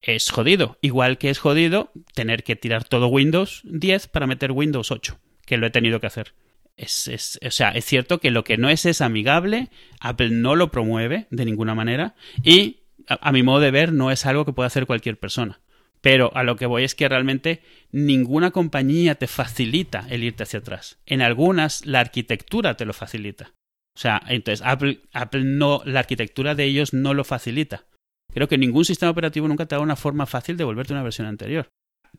[0.01, 4.93] Es jodido, igual que es jodido tener que tirar todo Windows 10 para meter Windows
[4.93, 6.35] 8, que lo he tenido que hacer.
[6.77, 10.71] Es, o sea, es cierto que lo que no es es amigable, Apple no lo
[10.71, 14.67] promueve de ninguna manera y a, mi modo de ver no es algo que pueda
[14.67, 15.61] hacer cualquier persona.
[16.03, 20.59] Pero a lo que voy es que realmente ninguna compañía te facilita el irte hacia
[20.61, 20.99] atrás.
[21.07, 23.53] En algunas la arquitectura te lo facilita.
[23.97, 25.01] O sea, entonces Apple,
[25.45, 27.87] no, la arquitectura de ellos no lo facilita.
[28.33, 31.03] Creo que ningún sistema operativo nunca te da una forma fácil de volverte a una
[31.03, 31.69] versión anterior.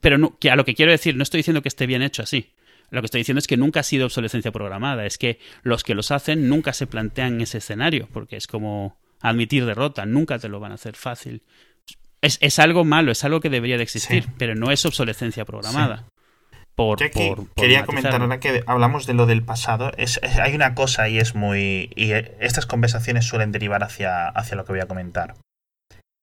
[0.00, 2.52] Pero que a lo que quiero decir, no estoy diciendo que esté bien hecho así.
[2.90, 5.04] Lo que estoy diciendo es que nunca ha sido obsolescencia programada.
[5.06, 9.66] Es que los que los hacen nunca se plantean ese escenario, porque es como admitir
[9.66, 10.06] derrota.
[10.06, 11.42] Nunca te lo van a hacer fácil.
[12.22, 14.30] Es, es algo malo, es algo que debería de existir, Sí.
[14.38, 16.04] pero no es obsolescencia programada.
[16.74, 19.90] Por, Yo aquí por- por quería comentar ahora que hablamos de lo del pasado.
[19.96, 21.90] Es, es- hay una cosa y es muy.
[21.96, 25.34] Y eh, estas conversaciones suelen derivar hacia, hacia lo que voy a comentar.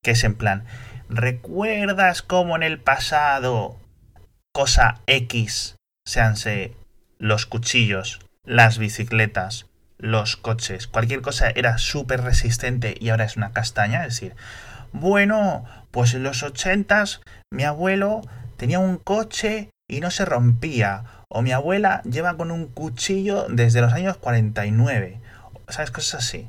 [0.04, 0.65] Que es en plan.
[1.10, 3.78] ¿Recuerdas cómo en el pasado
[4.54, 5.75] cosa X,
[6.06, 6.74] seanse
[7.18, 13.52] los cuchillos, las bicicletas, los coches, cualquier cosa era súper resistente y ahora es una
[13.52, 14.06] castaña?
[14.06, 14.36] Es decir,
[14.91, 18.22] bueno, pues en los ochentas mi abuelo
[18.58, 21.04] tenía un coche y no se rompía.
[21.30, 25.20] O mi abuela lleva con un cuchillo desde los años 49.
[25.68, 25.91] ¿Sabes?
[25.91, 26.48] Cosas así.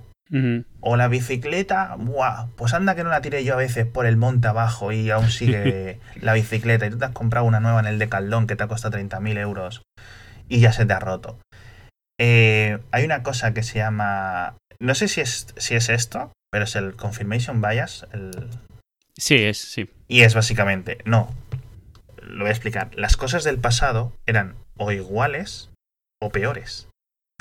[0.81, 2.47] O la bicicleta, ¡buah!
[2.57, 5.31] Pues anda que no la tiré yo a veces por el monte abajo y aún
[5.31, 6.87] sigue la bicicleta.
[6.87, 9.39] Y tú te has comprado una nueva en el Decaldón que te ha costado 30.000
[9.39, 9.83] euros
[10.49, 11.39] y ya se te ha roto.
[12.21, 14.57] Eh, hay una cosa que se llama.
[14.81, 18.07] No sé si es, si es esto, pero es el Confirmation Bias.
[18.13, 18.49] el-
[19.19, 19.89] Sí, es, sí.
[20.09, 21.33] y es básicamente, no,
[22.23, 22.91] lo voy a explicar.
[22.97, 25.71] Las cosas del pasado eran o iguales
[26.21, 26.89] o peores.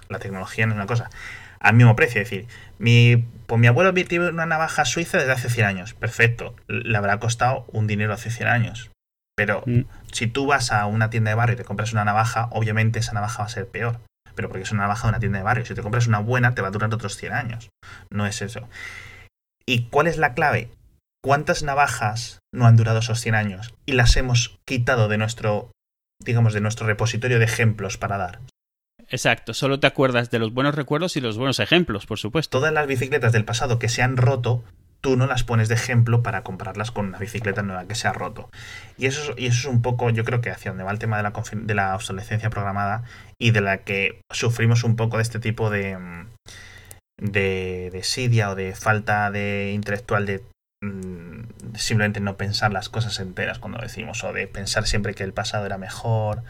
[0.08, 1.10] La tecnología no es una cosa.
[1.60, 5.50] Al mismo precio, es decir, mi, pues mi abuelo tiene una navaja suiza desde hace
[5.50, 5.94] 100 años.
[5.94, 6.56] Perfecto.
[6.68, 8.92] Le habrá costado un dinero hace 100 años.
[9.38, 9.82] Pero Mm.
[10.12, 13.14] si tú vas a una tienda de barrio y te compras una navaja, obviamente esa
[13.14, 14.00] navaja va a ser peor.
[14.36, 15.66] Pero porque es una navaja de una tienda de barrio.
[15.66, 17.70] Si te compras una buena, te va a durar otros 100 años.
[18.10, 18.68] No es eso.
[19.66, 20.70] ¿Y cuál es la clave?
[21.24, 23.74] ¿Cuántas navajas no han durado esos 100 años?
[23.86, 25.72] Y las hemos quitado de nuestro,
[26.24, 28.40] digamos, de nuestro repositorio de ejemplos para dar.
[29.10, 32.58] Exacto, solo te acuerdas de los buenos recuerdos y los buenos ejemplos, por supuesto.
[32.58, 34.64] Todas las bicicletas del pasado que se han roto,
[35.02, 38.14] tú no las pones de ejemplo para compararlas con una bicicleta nueva que se ha
[38.14, 38.50] roto.
[38.98, 41.00] Y eso, es- y eso es un poco, yo creo que hacia donde va el
[41.00, 43.04] tema de la, de la obsolescencia programada
[43.40, 46.28] y de la que sufrimos un poco de este tipo de, mm,
[47.22, 50.44] de desidia o de falta de intelectual de
[50.82, 55.34] mm, simplemente no pensar las cosas enteras cuando decimos, o de pensar siempre que el
[55.34, 56.44] pasado era mejor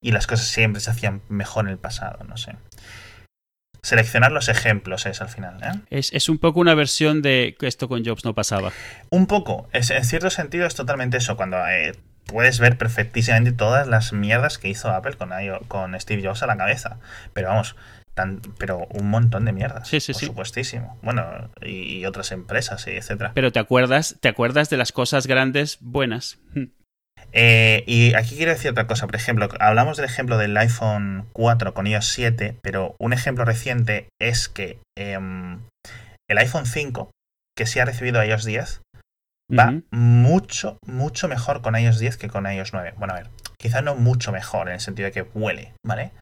[0.00, 2.56] y las cosas siempre se hacían mejor en el pasado, no sé.
[3.82, 5.80] Seleccionar los ejemplos es al final, ¿eh?
[5.88, 8.72] Es, es un poco una versión de que esto con Jobs no pasaba.
[9.08, 11.92] Un poco, es, en cierto sentido es totalmente eso, cuando eh,
[12.26, 15.30] puedes ver perfectísimamente todas las mierdas que hizo Apple con,
[15.68, 16.98] con Steve Jobs a la cabeza.
[17.32, 17.74] Pero vamos,
[18.12, 19.88] tan, pero un montón de mierdas.
[19.88, 20.26] Sí, sí, por sí.
[20.26, 20.98] supuestísimo.
[21.02, 23.32] Bueno, y, y otras empresas, y etcétera.
[23.34, 26.38] Pero te acuerdas, te acuerdas de las cosas grandes buenas.
[27.32, 29.06] Eh, y aquí quiero decir otra cosa.
[29.06, 34.08] Por ejemplo, hablamos del ejemplo del iPhone 4 con iOS 7, pero un ejemplo reciente
[34.20, 35.60] es que em,
[36.28, 37.10] el iPhone 5,
[37.56, 38.80] que sí ha recibido iOS 10,
[39.56, 42.94] va mucho, mucho mejor con iOS 10 que con iOS 9.
[42.96, 46.12] Bueno, a ver, quizá no mucho mejor en el sentido de que huele, ¿vale?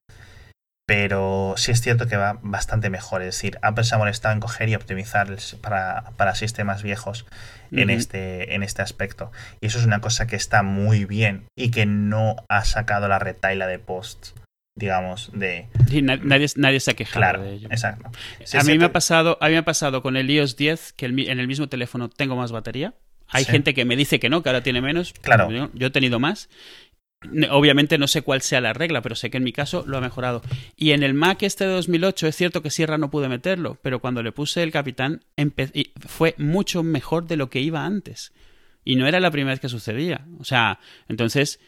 [0.87, 3.21] Pero sí es cierto que va bastante mejor.
[3.21, 5.29] Es decir, Apple se ha molestado en coger y optimizar
[5.61, 7.27] para, para sistemas viejos
[7.73, 9.31] en, este, en este aspecto.
[9.61, 13.19] Y eso es una cosa que está muy bien y que no ha sacado la
[13.19, 14.35] retaila de posts,
[14.77, 15.67] digamos, de...
[15.89, 17.69] Sí, nadie, nadie se ha quejado Claro, de ello.
[17.71, 18.11] exacto.
[18.45, 20.93] Sí, a mí me ha pasado, a mí me ha pasado con el iOS 10
[20.93, 22.95] que el en el mismo teléfono tengo más batería.
[23.31, 23.51] Hay Sí.
[23.51, 25.13] gente que me dice que no, que ahora tiene menos.
[25.21, 25.51] Claro.
[25.51, 26.49] Yo, yo he tenido más.
[27.51, 30.01] Obviamente no sé cuál sea la regla, pero sé que en mi caso lo ha
[30.01, 30.41] mejorado.
[30.77, 33.99] Y en el Mac este de 2008 es cierto que Sierra no pude meterlo, pero
[33.99, 35.25] cuando le puse el Capitán
[36.07, 38.33] fue mucho mejor de lo que iba antes.
[38.85, 40.27] Y no era la primera vez que sucedía.
[40.39, 40.79] O sea,
[41.09, 41.61] entonces,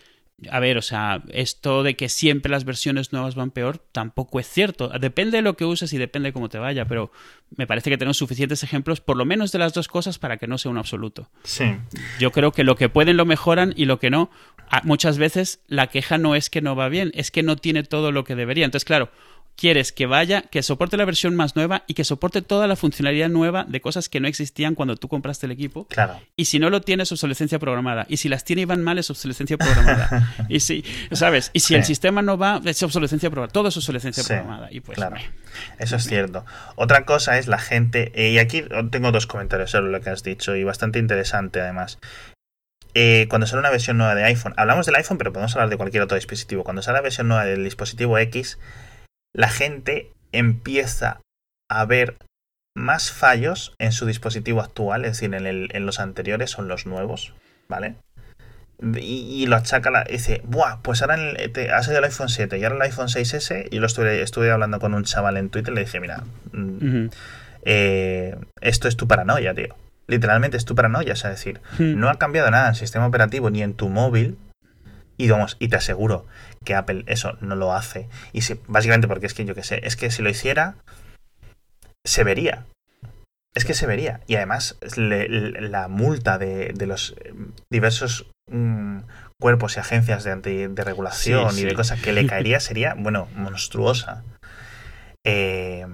[0.48, 4.48] a ver, o sea, esto de que siempre las versiones nuevas van peor tampoco es
[4.48, 4.88] cierto.
[4.88, 7.10] Depende de lo que uses y depende de cómo te vaya, pero
[7.56, 10.46] me parece que tenemos suficientes ejemplos, por lo menos de las dos cosas, para que
[10.46, 11.28] no sea un absoluto.
[11.42, 11.76] Sí,
[12.18, 14.30] Yo creo que lo que pueden lo mejoran y lo que no,
[14.84, 18.12] muchas veces la queja no es que no va bien, es que no tiene todo
[18.12, 18.64] lo que debería.
[18.64, 19.10] Entonces, claro,
[19.60, 23.28] quieres que vaya, que soporte la versión más nueva y que soporte toda la funcionalidad
[23.28, 25.86] nueva de cosas que no existían cuando tú compraste el equipo.
[25.88, 26.18] Claro.
[26.34, 28.06] Y si no lo tienes, obsolescencia programada.
[28.08, 30.34] Y si las tiene y van mal, es obsolescencia programada.
[30.48, 31.50] y si, ¿sabes?
[31.52, 33.52] Y si el sistema no va, es obsolescencia programada.
[33.52, 34.72] Todo es obsolescencia Sí, programada.
[34.72, 35.16] Y pues, claro.
[35.78, 36.46] Eso es cierto.
[36.76, 40.22] Otra cosa es la gente, eh, y aquí tengo dos comentarios sobre lo que has
[40.22, 41.98] dicho, y bastante interesante además.
[42.94, 45.76] Eh, cuando sale una versión nueva de iPhone, hablamos del iPhone, pero podemos hablar de
[45.76, 46.64] cualquier otro dispositivo.
[46.64, 48.58] Cuando sale la versión nueva del dispositivo X,
[49.34, 51.20] la gente empieza
[51.70, 52.16] a ver
[52.76, 56.86] más fallos en su dispositivo actual, es decir, en, el- en los anteriores son los
[56.86, 57.34] nuevos,
[57.68, 57.94] ¿vale?
[58.82, 62.28] Y, y lo achaca, la, dice, Buah, pues ahora el- te- ha salido el iPhone
[62.28, 63.68] 7 y ahora el iPhone 6S.
[63.70, 67.08] Y lo estuve, estuve hablando con un chaval en Twitter y le dije, mira, mm,
[67.64, 69.76] eh, esto es tu paranoia, tío.
[70.10, 71.98] Literalmente es tu paranoia, es decir, Hmm.
[71.98, 74.36] no ha cambiado nada en el sistema operativo ni en tu móvil.
[75.16, 76.26] Y vamos, y te aseguro
[76.64, 78.08] que Apple eso no lo hace.
[78.32, 80.74] Y si, básicamente porque es que yo que sé, es que si lo hiciera,
[82.06, 82.64] se vería.
[83.54, 84.20] Es que se vería.
[84.26, 87.34] Y además, le- le- la multa de, de los eh,
[87.70, 89.00] diversos mm,
[89.40, 92.94] cuerpos y agencias de, anti- de regulación Sí, y de cosas que le caería sería,
[92.96, 94.22] bueno, monstruosa.
[95.24, 95.86] Eh,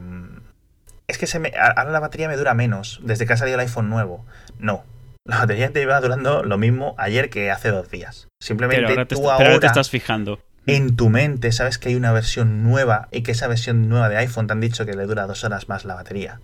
[1.09, 3.55] es que se me, a- ahora la batería me dura menos desde que ha salido
[3.57, 4.25] el iPhone nuevo.
[4.59, 4.85] No.
[5.25, 8.29] La batería te iba durando lo mismo ayer que hace dos días.
[8.41, 10.41] Simplemente Pero ahora te, tú está- pero ahora te ahora estás fijando.
[10.67, 14.17] en tu mente sabes que hay una versión nueva y que esa versión nueva de
[14.19, 16.41] iPhone te han dicho que le dura dos horas más la batería.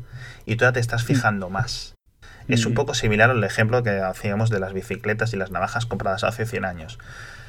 [0.46, 1.94] Y tú te estás fijando más.
[2.48, 2.74] Es un Mm.
[2.74, 6.64] poco similar al ejemplo que hacíamos de las bicicletas y las navajas compradas hace 100
[6.64, 6.98] años.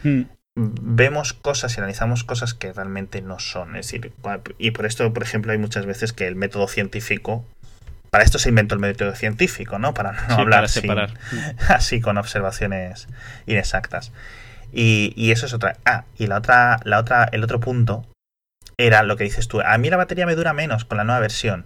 [0.03, 0.21] Mm.
[0.55, 3.75] Vemos cosas y analizamos cosas que realmente no son.
[3.75, 4.13] Es decir,
[4.59, 7.43] y por esto, por ejemplo, hay muchas veces que el método científico.
[8.11, 9.95] Para esto se inventó el método científico, ¿no?
[9.95, 11.13] Para no Sí, hablar para sin- separar.
[11.69, 13.07] así con observaciones
[13.47, 14.11] inexactas.
[14.71, 15.77] Y, y eso es otra.
[15.85, 18.05] Ah, y la otra, la otra, el otro punto
[18.77, 19.61] era lo que dices tú.
[19.61, 21.65] A mí la batería me dura menos con la nueva versión.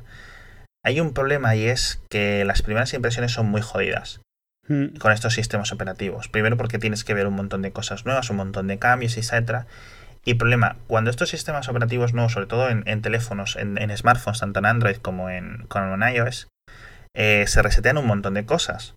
[0.86, 4.21] Hay un problema y es que las primeras impresiones son muy jodidas
[4.67, 6.27] Con estos sistemas operativos.
[6.27, 9.65] Primero porque tienes que ver un montón de cosas nuevas, un montón de cambios, etcétera.
[10.25, 14.60] Y problema, cuando estos sistemas operativos nuevos, sobre todo en, en teléfonos, en, smartphones, tanto
[14.60, 16.49] en Android como en, como iOS,
[17.15, 18.95] eh, se resetean un montón de cosas.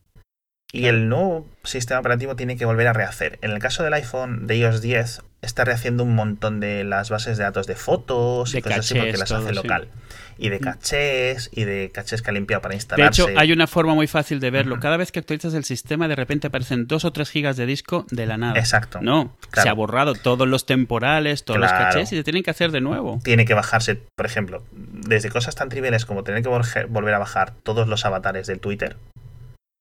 [0.72, 3.38] Y el nuevo sistema operativo tiene que volver a rehacer.
[3.42, 7.38] En el caso del iPhone de iOS 10, está rehaciendo un montón de las bases
[7.38, 9.54] de datos de fotos y De cosas así porque las todo, hace sí.
[9.54, 9.88] local.
[10.36, 10.62] Y de Mm.
[10.62, 13.22] cachés, y de cachés que ha limpiado para De instalarse.
[13.22, 14.80] hecho, hay una forma muy fácil de verlo.
[14.80, 18.06] Cada vez que actualizas el sistema, de repente aparecen 2 o 3 gigas de disco
[18.10, 18.58] de la nada.
[18.58, 19.00] Exacto.
[19.02, 19.62] No, Claro.
[19.64, 21.72] se ha borrado todos los temporales, todos Claro.
[21.84, 23.20] los cachés y se tienen que hacer de nuevo.
[23.22, 27.52] tiene que bajarse, por ejemplo, desde cosas tan triviales como tener que volver a bajar
[27.62, 28.96] todos los avatares del Twitter,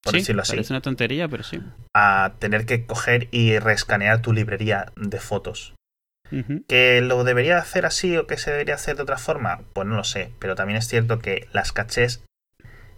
[0.03, 1.59] por sí, decirlo así, parece una tontería, pero sí.
[1.95, 5.73] a tener que coger y reescanear tu librería de fotos.
[6.67, 9.61] ¿Que lo debería hacer así o que se debería hacer de otra forma?
[9.73, 12.23] Pues no lo sé, pero también es cierto que las cachés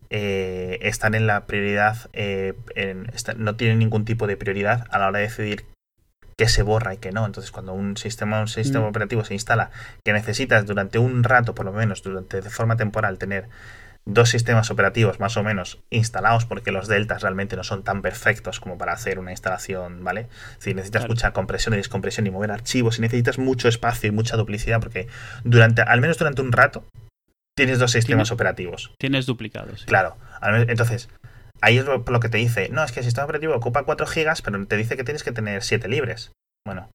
[0.09, 4.99] eh, están en la prioridad, eh, en- está- no tienen ningún tipo de prioridad a
[4.99, 5.65] la hora de decidir
[6.37, 7.25] qué se borra y qué no.
[7.25, 8.89] Entonces, cuando un sistema, un sistema Mm.
[8.89, 9.71] operativo se instala,
[10.03, 13.47] que necesitas durante un rato, por lo menos, durante de forma temporal, tener
[14.05, 18.59] dos sistemas operativos más o menos instalados, porque los deltas realmente no son tan perfectos
[18.59, 20.27] como para hacer una instalación, ¿vale?
[20.57, 21.13] Si necesitas Claro.
[21.13, 25.07] mucha compresión y descompresión y mover archivos, si necesitas mucho espacio y mucha duplicidad, porque
[25.43, 26.83] durante, al menos durante un rato,
[27.55, 28.91] tienes dos sistemas operativos.
[28.97, 29.81] Tienes duplicados.
[29.81, 29.85] sí.
[29.85, 30.17] Claro.
[30.67, 31.09] Entonces,
[31.61, 34.07] ahí es lo, lo que te dice, no, es que el sistema operativo ocupa 4
[34.07, 36.31] gigas, pero te dice que tienes que tener 7 libres.
[36.65, 36.89] Bueno,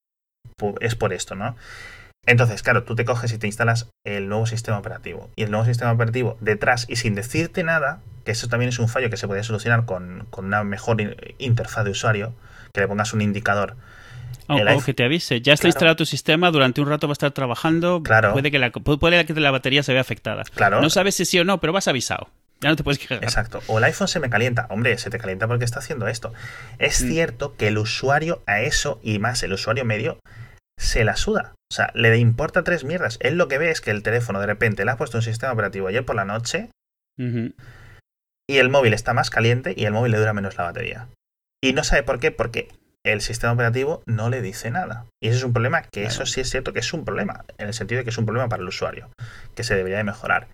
[0.80, 1.56] es por esto, ¿no?
[2.26, 5.30] Entonces, claro, tú te coges y te instalas el nuevo sistema operativo.
[5.36, 8.88] Y el nuevo sistema operativo detrás y sin decirte nada, que eso también es un
[8.88, 12.34] fallo que se podría solucionar con, con una mejor in- interfaz de usuario,
[12.72, 13.76] que le pongas un indicador.
[14.48, 15.68] O, el o iPhone- que te avise, ya está Claro.
[15.70, 18.32] instalado tu sistema, durante un rato va a estar trabajando, Claro.
[18.32, 20.42] puede, que la, pu- puede que la batería se vea afectada.
[20.54, 20.80] Claro.
[20.80, 22.28] No sabes si sí o no, pero vas avisado.
[22.60, 23.22] Ya no te puedes quejar.
[23.22, 23.60] Exacto.
[23.66, 24.66] O el iPhone se me calienta.
[24.70, 26.32] Hombre, se te calienta porque está haciendo esto.
[26.78, 27.08] Es Mm.
[27.08, 30.18] cierto que el usuario a eso, y más el usuario medio,
[30.78, 31.54] se la suda.
[31.70, 33.18] O sea, le importa tres mierdas.
[33.20, 35.52] Él lo que ve es que el teléfono de repente le ha puesto un sistema
[35.52, 36.70] operativo ayer por la noche
[38.48, 41.08] y el móvil está más caliente y el móvil le dura menos la batería.
[41.62, 42.68] Y no sabe por qué, porque
[43.04, 45.06] el sistema operativo no le dice nada.
[45.22, 46.08] Y eso es un problema que Claro.
[46.08, 48.26] eso sí es cierto que es un problema, en el sentido de que es un
[48.26, 49.10] problema para el usuario,
[49.54, 50.48] que se debería de mejorar.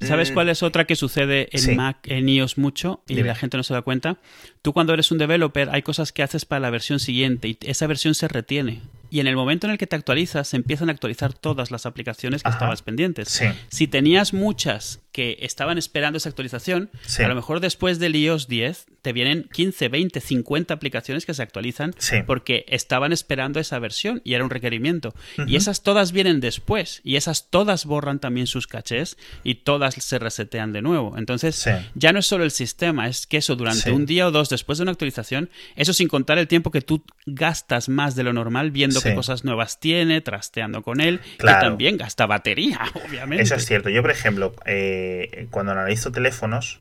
[0.00, 1.74] ¿Sabes Mm, cuál es otra que sucede en Sí.
[1.74, 3.28] Mac, en iOS mucho y Dime.
[3.28, 4.18] la gente no se da cuenta?
[4.60, 7.86] Tú cuando eres un developer hay cosas que haces para la versión siguiente y esa
[7.86, 8.82] versión se retiene
[9.14, 11.86] y en el momento en el que te actualizas, se empiezan a actualizar todas las
[11.86, 12.56] aplicaciones que Ajá.
[12.58, 13.28] estabas pendientes.
[13.28, 13.44] Sí.
[13.68, 17.22] Si tenías muchas que estaban esperando esa actualización, Sí.
[17.22, 21.42] a lo mejor después del iOS 10 te vienen 15, 20, 50 aplicaciones que se
[21.44, 22.16] actualizan Sí.
[22.26, 25.14] porque estaban esperando esa versión y era un requerimiento.
[25.38, 25.48] Ujú.
[25.48, 30.18] Y esas todas vienen después y esas todas borran también sus cachés y todas se
[30.18, 31.16] resetean de nuevo.
[31.16, 31.70] Entonces, Sí.
[31.94, 34.78] ya no es solo el sistema, es que eso durante un día o dos después
[34.78, 38.72] de una actualización, eso sin contar el tiempo que tú gastas más de lo normal
[38.72, 39.08] viendo Sí.
[39.10, 41.60] qué cosas nuevas tiene, trasteando con él, Claro.
[41.60, 43.42] que también gasta batería, obviamente.
[43.44, 43.88] Eso es cierto.
[43.88, 46.80] Yo, por ejemplo, eh, cuando analizo teléfonos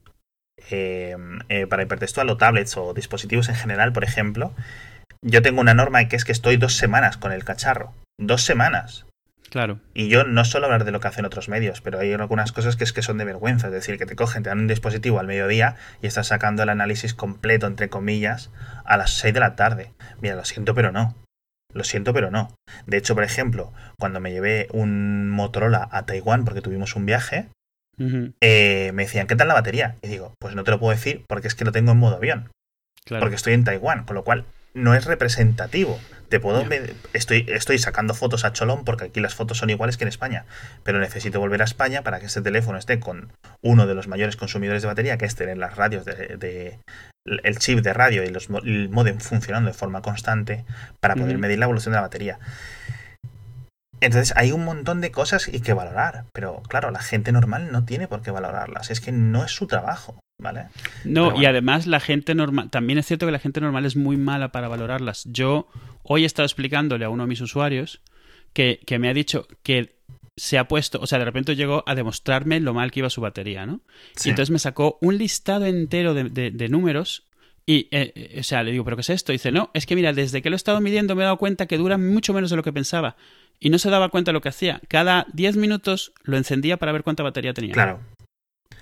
[0.70, 1.16] eh,
[1.50, 4.54] eh, para hipertextual o tablets o dispositivos en general, por ejemplo,
[5.22, 7.94] yo tengo una norma que es que estoy dos semanas con el cacharro.
[8.20, 9.06] Dos semanas.
[9.50, 9.80] Claro.
[9.94, 12.76] Y yo no suelo hablar de lo que hacen otros medios, pero hay algunas cosas
[12.76, 13.68] que es que son de vergüenza.
[13.68, 16.70] Es decir, que te cogen, te dan un dispositivo al mediodía y estás sacando el
[16.70, 18.50] análisis completo, entre comillas,
[18.84, 19.92] a las 6 de la tarde.
[20.22, 21.16] Mira, lo siento, pero no.
[21.74, 22.54] Lo siento, pero no.
[22.86, 27.48] De hecho, por ejemplo, cuando me llevé un Motorola a Taiwán porque tuvimos un viaje,
[28.42, 29.96] eh, me decían, ¿qué tal la batería?
[30.02, 32.16] Y digo, pues no te lo puedo decir porque es que lo tengo en modo
[32.18, 32.50] avión,
[33.06, 33.22] Claro.
[33.22, 36.00] porque estoy en Taiwán, con lo cual no es representativo.
[36.30, 36.64] Te puedo
[37.14, 40.46] estoy, estoy sacando fotos a cholón porque aquí las fotos son iguales que en España,
[40.84, 43.32] pero necesito volver a España para que este teléfono esté con
[43.62, 46.80] uno de los mayores consumidores de batería, que es tener las radios de, de-
[47.26, 50.66] el chip de radio y los, el modem funcionando de forma constante
[51.00, 52.40] para poder medir la evolución de la batería.
[54.06, 57.86] Entonces hay un montón de cosas y que valorar, pero claro, la gente normal no
[57.86, 60.66] tiene por qué valorarlas, es que no es su trabajo, ¿vale?
[61.06, 64.18] No, y además la gente normal, también es cierto que la gente normal es muy
[64.18, 65.24] mala para valorarlas.
[65.26, 65.68] Yo
[66.04, 68.02] hoy he estado explicándole a uno de mis usuarios
[68.54, 69.96] que, que me ha dicho que
[70.36, 73.22] se ha puesto, o sea, de repente llegó a demostrarme lo mal que iba su
[73.22, 73.82] batería, ¿no?
[74.16, 74.28] Sí.
[74.28, 77.28] Y entonces me sacó un listado entero de, de- de números
[77.66, 79.32] y, eh, eh, o sea, le digo, ¿pero qué es esto?
[79.32, 81.66] Dice, no, es que mira, desde que lo he estado midiendo me he dado cuenta
[81.66, 83.16] que dura mucho menos de lo que pensaba.
[83.60, 84.82] Y no se daba cuenta de lo que hacía.
[84.90, 87.72] Cada 10 minutos lo encendía para ver cuánta batería tenía.
[87.74, 88.02] Claro.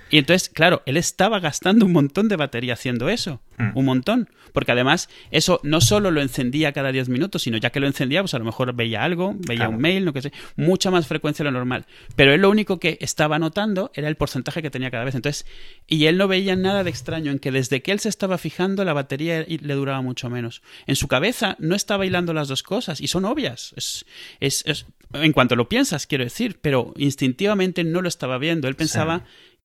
[0.10, 3.42] Y entonces, claro, él estaba gastando un montón de batería haciendo eso.
[3.58, 3.78] Mm.
[3.78, 4.30] Un montón.
[4.52, 8.22] Porque además, eso no solo lo encendía cada 10 minutos, sino ya que lo encendía,
[8.22, 9.72] pues a lo mejor veía algo, veía Claro.
[9.72, 11.86] un mail, no que sé, mucha más frecuencia de lo normal.
[12.18, 15.16] Pero él lo único que estaba notando era el porcentaje que tenía cada vez.
[15.16, 15.46] Entonces,
[15.88, 18.84] y él no veía nada de extraño en que desde que él se estaba fijando,
[18.84, 20.62] la batería le duraba mucho menos.
[20.88, 23.74] En su cabeza no estaba hilando las dos cosas, y son obvias.
[23.78, 24.06] Es,
[24.42, 28.68] es, es- en cuanto lo piensas, quiero decir, pero instintivamente no lo estaba viendo.
[28.70, 29.24] Él pensaba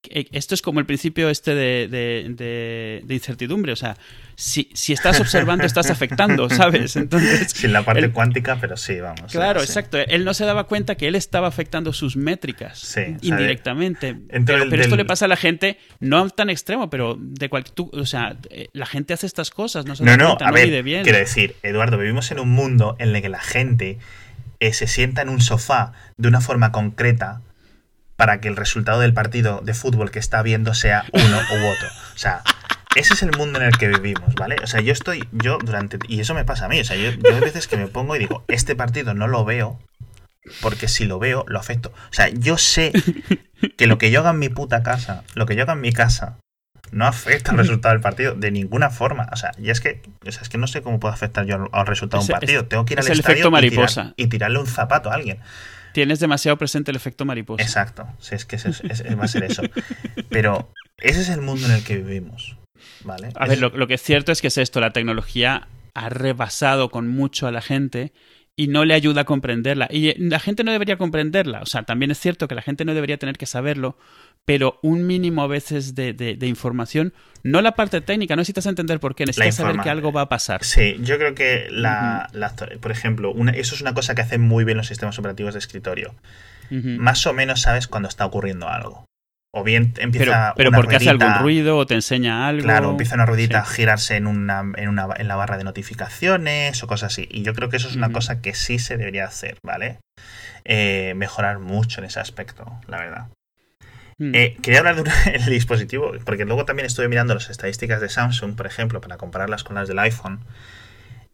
[0.09, 3.73] esto es como el principio este de, de- de- de incertidumbre.
[3.73, 3.97] O sea,
[4.35, 6.95] si, si estás observando, estás afectando, ¿sabes?
[6.95, 7.51] Entonces.
[7.51, 9.31] Sin la parte él- cuántica, pero sí, vamos.
[9.31, 9.65] Claro, sí.
[9.65, 9.97] exacto.
[9.97, 14.15] Él no se daba cuenta que él estaba afectando sus métricas Sí, indirectamente.
[14.45, 17.73] pero del- esto le pasa a la gente, no tan extremo, pero de cualquier.
[17.93, 20.47] O sea, eh, la gente hace estas cosas, no se No, da no, cuenta, a
[20.49, 21.03] no ver, mide bien.
[21.03, 23.97] quiero decir, Eduardo, vivimos en un mundo en el que la gente
[24.59, 27.41] eh, se sienta en un sofá de una forma concreta
[28.17, 31.87] para que el resultado del partido de fútbol que está viendo sea uno u otro.
[32.13, 32.41] O sea,
[32.95, 34.55] ese es el mundo en el que vivimos, ¿vale?
[34.63, 37.11] O sea, yo estoy, yo durante, y eso me pasa a mí, o sea, yo,
[37.11, 39.79] yo hay veces que me pongo y digo, este partido no lo veo,
[40.61, 41.89] porque si lo veo, lo afecto.
[42.09, 42.91] O sea, yo sé
[43.77, 45.93] que lo que yo haga en mi puta casa, lo que yo haga en mi
[45.93, 46.37] casa,
[46.89, 49.27] no afecta al resultado del partido de ninguna forma.
[49.33, 51.55] O sea, y es que, o sea, es que no sé cómo puedo afectar yo
[51.55, 52.61] al, al resultado de un partido.
[52.61, 54.13] es- Tengo que ir es al el estadio efecto y tirar- mariposa.
[54.15, 55.39] Y, tirarle un zapato a alguien.
[55.97, 57.63] Tienes demasiado presente el efecto mariposa.
[57.63, 58.07] Exacto.
[58.19, 59.63] Si es que es- es- es- va a ser eso.
[60.29, 62.55] Pero ese es el mundo en el que vivimos.
[63.03, 63.29] ¿Vale?
[63.33, 66.91] A ver, lo, lo que es cierto es que es esto, la tecnología ha rebasado
[66.91, 68.13] con mucho a la gente
[68.59, 69.87] y no le ayuda a comprenderla.
[69.91, 71.61] Y eh, la gente no debería comprenderla.
[71.61, 73.97] O sea, también es cierto que la gente no debería tener que saberlo,
[74.45, 78.65] pero un mínimo a veces de, de- de información, no la parte técnica, no necesitas
[78.65, 80.63] entender por qué, necesitas saber que algo va a pasar.
[80.63, 84.41] Sí, yo creo que la, la- por ejemplo, una- eso es una cosa que hacen
[84.41, 86.15] muy bien los sistemas operativos de escritorio.
[86.99, 89.05] Más o menos sabes cuando está ocurriendo algo.
[89.51, 92.63] O bien Pero, empieza pero una porque hace algún ruido o te enseña algo.
[92.63, 93.71] Claro, empieza una ruedita Sí.
[93.71, 97.27] a girarse en una, en una en la barra de notificaciones o cosas así.
[97.31, 99.99] Y yo creo que eso es una cosa que sí se debería hacer, ¿vale?
[100.65, 103.27] Eh, mejorar mucho en ese aspecto, la verdad.
[104.19, 104.31] Mm.
[104.35, 108.09] Eh, quería hablar de un- el dispositivo, porque luego también estuve mirando las estadísticas de
[108.09, 110.39] Samsung, por ejemplo, para compararlas con las del iPhone.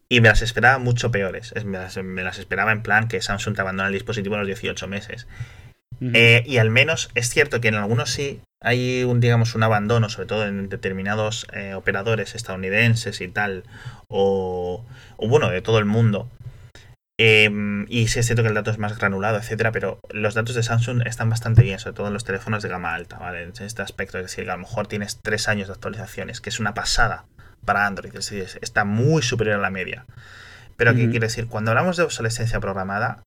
[0.08, 1.52] Y me las esperaba mucho peores.
[1.56, 4.38] Es- Me las, me las esperaba en plan que Samsung te abandona el dispositivo a
[4.38, 5.26] los 18 meses.
[6.12, 10.08] Eh, y al menos es cierto que en algunos sí hay un, digamos, un abandono,
[10.08, 13.64] sobre todo en determinados eh, operadores estadounidenses y tal,
[14.08, 14.84] o,
[15.16, 16.28] o bueno, de todo el mundo.
[17.18, 17.48] Eh,
[17.88, 20.64] y sí es cierto que el dato es más granulado, etcétera, pero los datos de
[20.64, 23.42] Samsung están bastante bien, sobre todo en los teléfonos de gama alta, ¿vale?
[23.42, 26.50] En este aspecto, es decir, que a lo mejor tienes tres años de actualizaciones, que
[26.50, 27.26] es una pasada
[27.64, 30.06] para Android, es decir, está muy superior a la media.
[30.76, 31.12] Pero ¿qué Ujú.
[31.12, 31.46] quiero decir?
[31.46, 33.22] Cuando hablamos de obsolescencia programada,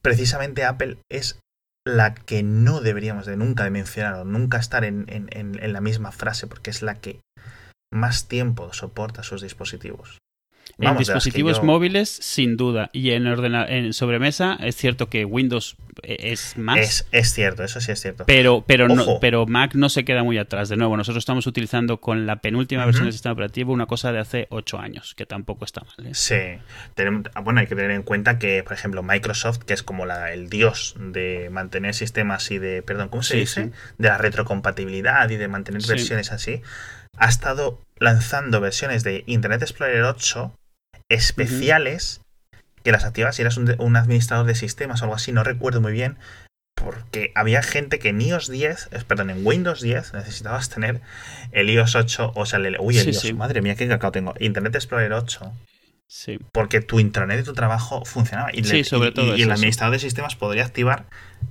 [0.00, 1.38] precisamente Apple es
[1.86, 5.72] la que no deberíamos de nunca de mencionar o nunca estar en, en- en- en
[5.72, 7.20] la misma frase, porque es la que
[7.92, 10.18] más tiempo soporta sus dispositivos.
[10.78, 12.90] En Vamos, dispositivos yo- móviles, sin duda.
[12.92, 16.78] Y en, ordena en sobremesa, es cierto que Windows eh, es más.
[16.78, 18.24] Es, es cierto, eso sí es cierto.
[18.26, 20.68] Pero, pero, no, pero Mac no se queda muy atrás.
[20.68, 24.18] De nuevo, nosotros estamos utilizando con la penúltima versión del sistema operativo una cosa de
[24.18, 26.06] hace 8 años, que tampoco está mal.
[26.08, 26.14] ¿eh?
[26.14, 26.36] Sí,
[26.94, 30.04] tenemos, ah, bueno, hay que tener en cuenta que, por ejemplo, Microsoft, que es como
[30.04, 33.64] la, el dios de mantener sistemas y de, perdón, ¿cómo se Sí, dice?
[33.64, 33.70] sí.
[33.96, 35.88] De la retrocompatibilidad y de mantener Sí.
[35.88, 36.60] versiones así,
[37.18, 40.52] ha estado lanzando versiones de Internet Explorer 8
[41.08, 42.20] especiales
[42.82, 45.92] que las activas si eras un, administrador de sistemas o algo así, no recuerdo muy
[45.92, 46.18] bien,
[46.76, 51.00] porque había gente que en iOS 10, eh, perdón, en Windows 10 necesitabas tener
[51.50, 53.32] el iOS 8, o sea, el, uy, el Sí, iOS, sí.
[53.32, 55.52] madre mía, qué cacao tengo, Internet Explorer 8
[56.08, 56.38] Sí.
[56.52, 58.50] porque tu intranet de tu trabajo funcionaba.
[58.52, 61.06] Y, Sí, le- sobre y- todo y es el administrador de sistemas podría activar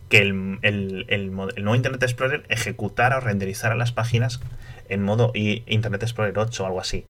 [0.10, 1.26] que el, el- el
[1.56, 4.40] el nuevo Internet Explorer ejecutara o renderizara las páginas
[4.90, 7.06] en modo Internet Explorer 8 o algo así.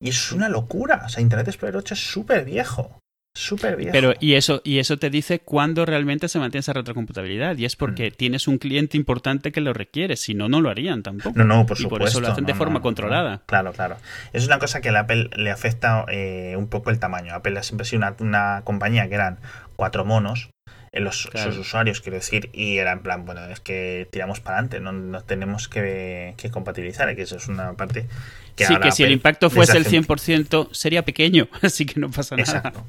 [0.00, 1.02] Y es una locura.
[1.04, 2.98] O sea, Internet Explorer 8 es súper viejo.
[3.36, 3.92] Súper viejo.
[3.92, 7.56] Pero, y eso, y eso te dice cuándo realmente se mantiene esa retrocompatibilidad.
[7.58, 8.14] Y es porque Mm.
[8.14, 10.16] tienes un cliente importante que lo requiere.
[10.16, 11.38] Si no, no lo harían tampoco.
[11.38, 11.98] No, no, por y supuesto.
[12.04, 12.82] por eso lo hacen de forma no, no.
[12.82, 13.42] controlada.
[13.46, 13.96] Claro, claro.
[14.32, 17.34] Es una cosa que a Apple le afecta eh, un poco el tamaño.
[17.34, 19.38] Apple ha siempre sido una, una compañía que eran
[19.76, 20.48] cuatro monos
[20.92, 21.50] en los Claro.
[21.52, 24.92] sus usuarios, quiero decir, y era en plan, bueno, es que tiramos para adelante, no,
[24.92, 28.06] no tenemos que, que compatibilizar, que eso es una parte
[28.56, 31.48] que sí, ahora que si el impacto fuese el hace- 100%, sería pequeño.
[31.62, 32.50] Así que no pasa nada.
[32.58, 32.86] Exacto.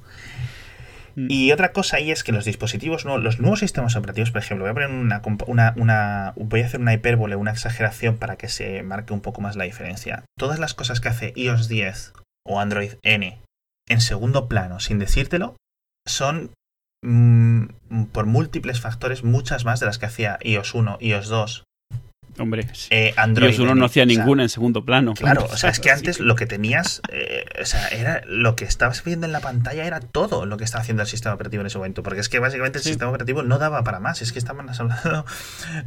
[1.16, 1.28] Mm.
[1.32, 4.64] Y otra cosa ahí es que los dispositivos, no, los nuevos sistemas operativos, por ejemplo,
[4.66, 8.36] voy a poner una, compa- una, una- voy a hacer una hipérbole, una exageración para
[8.38, 10.24] que se marque un poco más la diferencia.
[10.38, 12.14] Todas las cosas que hace iOS 10
[12.46, 13.42] o Android N
[13.90, 15.56] en segundo plano, sin decírtelo,
[16.06, 16.52] son
[17.02, 17.66] mm,
[18.12, 21.64] por múltiples factores muchas más de las que hacía iOS 1, iOS 2,
[22.40, 23.60] Hombre, eh, Android.
[23.60, 23.80] Uno N.
[23.80, 25.16] no hacía O sea, ninguna en segundo plano.
[25.16, 28.64] Claro, o sea, es que antes lo que tenías, eh, o sea, era lo que
[28.64, 31.68] estabas viendo en la pantalla era todo lo que estaba haciendo el sistema operativo en
[31.68, 32.90] ese momento, porque es que básicamente el Sí.
[32.90, 35.26] sistema operativo no daba para más, es que estaban hablando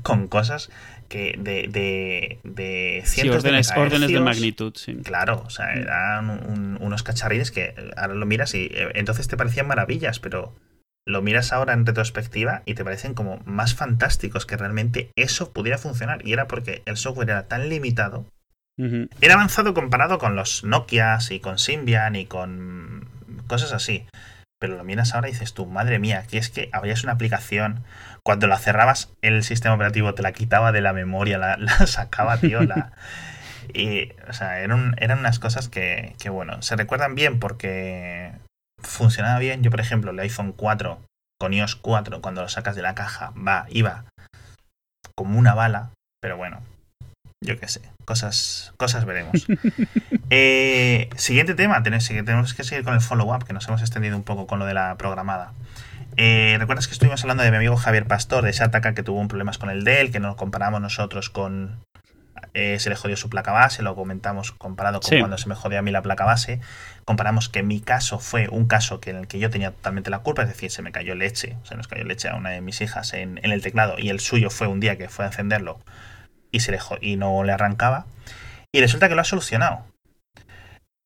[0.02, 0.70] con cosas
[1.08, 4.96] que de, de, de Sí, cientos órdenes, de órdenes de magnitud, sí.
[5.04, 9.36] Claro, o sea, eran un- unos cacharrines que ahora lo miras y eh, entonces te
[9.36, 10.52] parecían maravillas, pero
[11.10, 15.78] lo miras ahora en retrospectiva y te parecen como más fantásticos que realmente eso pudiera
[15.78, 16.26] funcionar.
[16.26, 18.24] Y era porque el software era tan limitado
[19.20, 23.08] era avanzado comparado con los Nokias y con Symbian y con
[23.46, 24.06] cosas así.
[24.58, 27.84] Pero lo miras ahora y dices tú, madre mía, aquí es que habías una aplicación,
[28.22, 32.38] cuando la cerrabas, el sistema operativo te la quitaba de la memoria, la, la sacaba,
[32.38, 32.92] tío, la...
[33.72, 38.32] Y, o sea, eran, eran unas cosas que, que, bueno, se recuerdan bien porque
[38.82, 39.62] funcionaba bien.
[39.62, 41.00] Yo, por ejemplo, el iPhone 4
[41.40, 44.04] con iOS 4, cuando lo sacas de la caja, va, iba
[45.16, 46.60] como una bala, pero bueno,
[47.42, 49.46] yo qué sé, cosas, cosas veremos.
[50.32, 54.22] Eh, siguiente tema, tenemos, tenemos que seguir con el follow-up, que nos hemos extendido un
[54.22, 55.54] poco con lo de la programada.
[56.16, 59.26] Eh, ¿Recuerdas que estuvimos hablando de mi amigo Javier Pastor, de Shataka, que tuvo un
[59.26, 61.80] problemas con el Dell, que nos comparamos nosotros con...
[62.54, 65.18] eh, se le jodió su placa base, lo comentamos comparado con Sí.
[65.18, 66.60] cuando se me jodió a mí la placa base.
[67.04, 70.20] Comparamos que mi caso fue un caso que en el que yo tenía totalmente la
[70.20, 72.80] culpa, es decir, se me cayó leche, se nos cayó leche a una de mis
[72.80, 75.80] hijas en, en el teclado y el suyo fue un día que fue a encenderlo
[76.52, 78.06] y, se le, y no le arrancaba.
[78.72, 79.84] Y resulta que lo ha solucionado.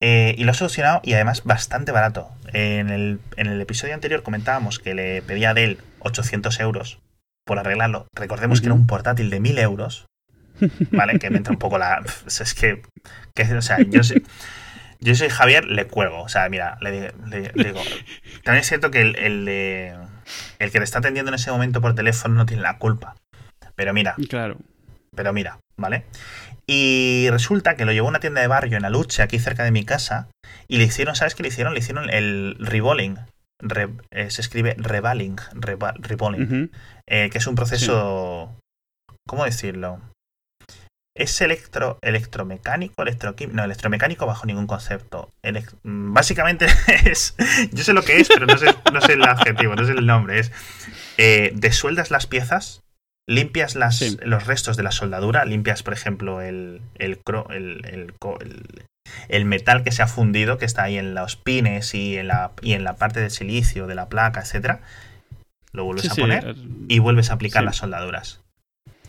[0.03, 2.29] Eh, y lo ha solucionado y además bastante barato.
[2.53, 6.99] En el, en el episodio anterior comentábamos que le pedía a Dell 800 euros
[7.47, 8.07] por arreglarlo.
[8.15, 10.07] Recordemos que era un portátil de 1000 euros.
[10.93, 11.19] ¿Vale?
[11.19, 12.03] Que me entra un poco la.
[12.27, 12.83] Es que.
[13.35, 14.25] que, o sea, yo soy,
[15.01, 16.23] yo soy Javier, le cuelgo.
[16.23, 17.81] O sea, mira, le, le- le digo.
[18.45, 19.95] También es cierto que el, el, de-
[20.59, 23.17] el que te está atendiendo en ese momento por teléfono no tiene la culpa.
[23.77, 24.57] Pero mira, Claro.
[25.17, 26.05] pero mira, ¿vale?
[26.67, 29.71] Y resulta que lo llevó a una tienda de barrio en Aluche, aquí cerca de
[29.73, 30.29] mi casa,
[30.69, 31.75] y le hicieron, ¿sabes qué le hicieron?
[31.75, 33.19] Le hicieron el reballing.
[33.61, 36.71] Re- eh, se escribe reballing, reba- reballing, Ujú.
[37.07, 38.57] eh, que es un proceso,
[39.27, 40.01] ¿cómo decirlo?
[41.17, 45.31] Es electro, electromecánico, electroquímico, no, electromecánico bajo ningún concepto.
[45.85, 46.67] Mm, básicamente
[47.05, 47.37] es,
[47.73, 50.07] yo sé lo que es, pero no sé, no sé el adjetivo, no sé el
[50.07, 50.41] nombre.
[50.41, 50.51] Es,
[51.17, 52.81] eh, desueldas las piezas,
[53.29, 54.17] limpias las, Sí.
[54.23, 58.85] los restos de la soldadura, limpias, por ejemplo, el, el, cro- el, el co- el-
[59.29, 62.51] el metal que se ha fundido, que está ahí en los pines y en la,
[62.63, 64.81] y en la parte del silicio de la placa, etcétera.
[65.73, 66.55] Lo vuelves Sí, a poner eh,
[66.89, 68.41] y vuelves a aplicar las soldaduras.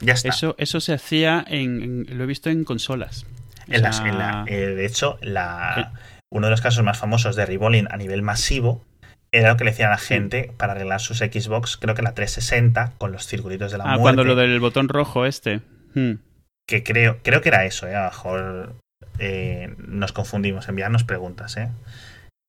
[0.01, 0.29] Ya está.
[0.29, 3.25] Eso, eso se hacía en, en- Lo he visto en consolas.
[3.67, 5.93] En las- sea, en la- eh, de hecho, la,
[6.31, 8.83] uno de los casos más famosos de rebolling a nivel masivo
[9.31, 12.13] era lo que le decían a la gente para arreglar sus Xbox, creo que la
[12.13, 14.01] 360, con los circulitos de la Ah, muerte.
[14.01, 15.61] cuando lo del botón rojo este.
[15.93, 16.13] Hmm.
[16.67, 17.95] Que creo, creo que era eso, ¿eh?
[17.95, 18.75] A lo mejor
[19.19, 20.67] eh, nos confundimos.
[20.69, 21.69] Enviarnos preguntas, ¿eh?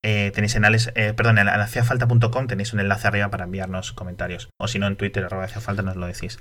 [0.08, 4.50] Eh, tenéis en ales- eh, perdón, en haciafalta.com tenéis un enlace arriba para enviarnos comentarios.
[4.56, 6.38] O si no, en Twitter, arroba haciafalta, nos lo decís.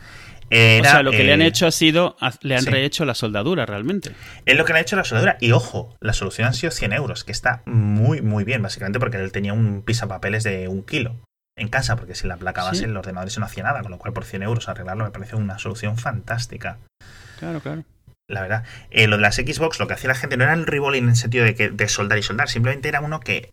[0.52, 2.70] Era, o sea, lo que le han hecho ha sido, le han sí.
[2.70, 4.12] rehecho la soldadura realmente.
[4.46, 5.38] Es lo que le ha hecho la soldadura.
[5.42, 9.18] Y ojo, la solución han sido 100 euros, que está muy, muy bien, básicamente porque
[9.18, 11.16] él tenía un pisapapeles de un kilo
[11.58, 12.68] en casa, porque sin la placa Sí.
[12.68, 15.12] base el ordenador eso no hacía nada, con lo cual por 100 euros arreglarlo me
[15.12, 16.78] parece una solución fantástica.
[17.40, 17.84] Claro, claro.
[18.28, 18.64] La verdad.
[18.90, 21.10] Eh, lo de las Xbox, lo que hacía la gente no era el rebolling en
[21.10, 23.52] el sentido de, que, de soldar y soldar, simplemente era uno que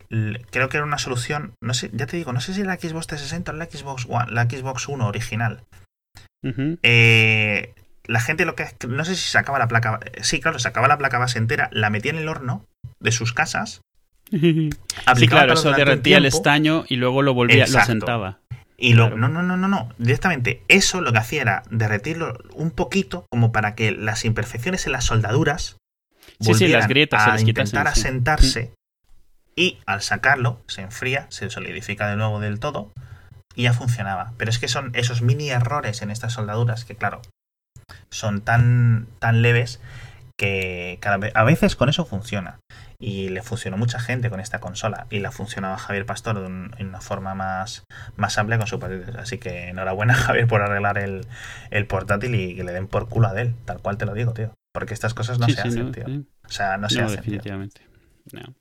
[0.51, 3.07] creo que era una solución, no sé, ya te digo, no sé si la Xbox
[3.07, 5.65] 360 o la Xbox One, la Xbox 1 original.
[6.83, 10.99] Eh, la gente lo que no sé si sacaba la placa, sí, claro, sacaba la
[10.99, 12.65] placa base entera, la metía en el horno
[12.99, 13.83] de sus casas,
[15.17, 18.39] sí, claro, eso derretía el estaño y luego lo volvía, lo asentaba.
[18.83, 19.17] Y lo, Claro.
[19.17, 19.89] no, no, no, no, no.
[19.99, 24.93] Directamente, eso lo que hacía era derretirlo un poquito, como para que las imperfecciones en
[24.93, 25.77] las soldaduras
[26.41, 28.01] Sí, sí, las volvieran se a quitasen, intentar sí.
[28.01, 28.73] asentarse.
[29.55, 32.91] Y al sacarlo, se enfría, se solidifica de nuevo del todo
[33.55, 34.33] y ya funcionaba.
[34.37, 37.23] Pero es que son esos mini errores en estas soldaduras que, claro,
[38.11, 39.81] son tan, tan leves
[40.37, 42.59] que cada vez, a veces con eso funciona.
[43.05, 45.09] Y le funcionó mucha gente con esta consola.
[45.11, 47.83] Y la funcionaba Javier Pastor de un- en una forma más,
[48.17, 49.17] más amplia con su portátil.
[49.17, 51.27] Así que enhorabuena, Javier, por arreglar el,
[51.71, 53.55] el portátil y que le den por culo a él.
[53.65, 54.55] Tal cual te lo digo, tío.
[54.73, 56.05] Porque estas cosas no Sí, se sí, hacen, no, tío.
[56.07, 56.27] sí.
[56.47, 57.17] O sea, no se No, hacen.
[57.23, 57.33] tío.
[57.33, 57.81] definitivamente.
[58.33, 58.55] No.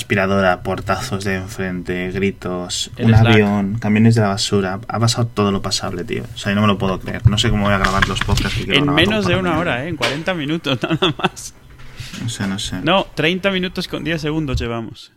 [0.00, 3.26] Aspiradora, portazos de enfrente, gritos, El un Slack.
[3.34, 4.80] avión, camiones de la basura.
[4.88, 6.24] Ha pasado todo lo pasable, tío.
[6.34, 7.26] O sea, no me lo puedo creer.
[7.26, 9.84] No sé cómo voy a grabar los podcasts que quiero En menos de una hora,
[9.84, 9.88] ¿eh?
[9.88, 11.54] En 40 minutos nada más.
[12.22, 12.80] No sé, no sé.
[12.82, 15.12] No, 30 minutos con 10 segundos llevamos.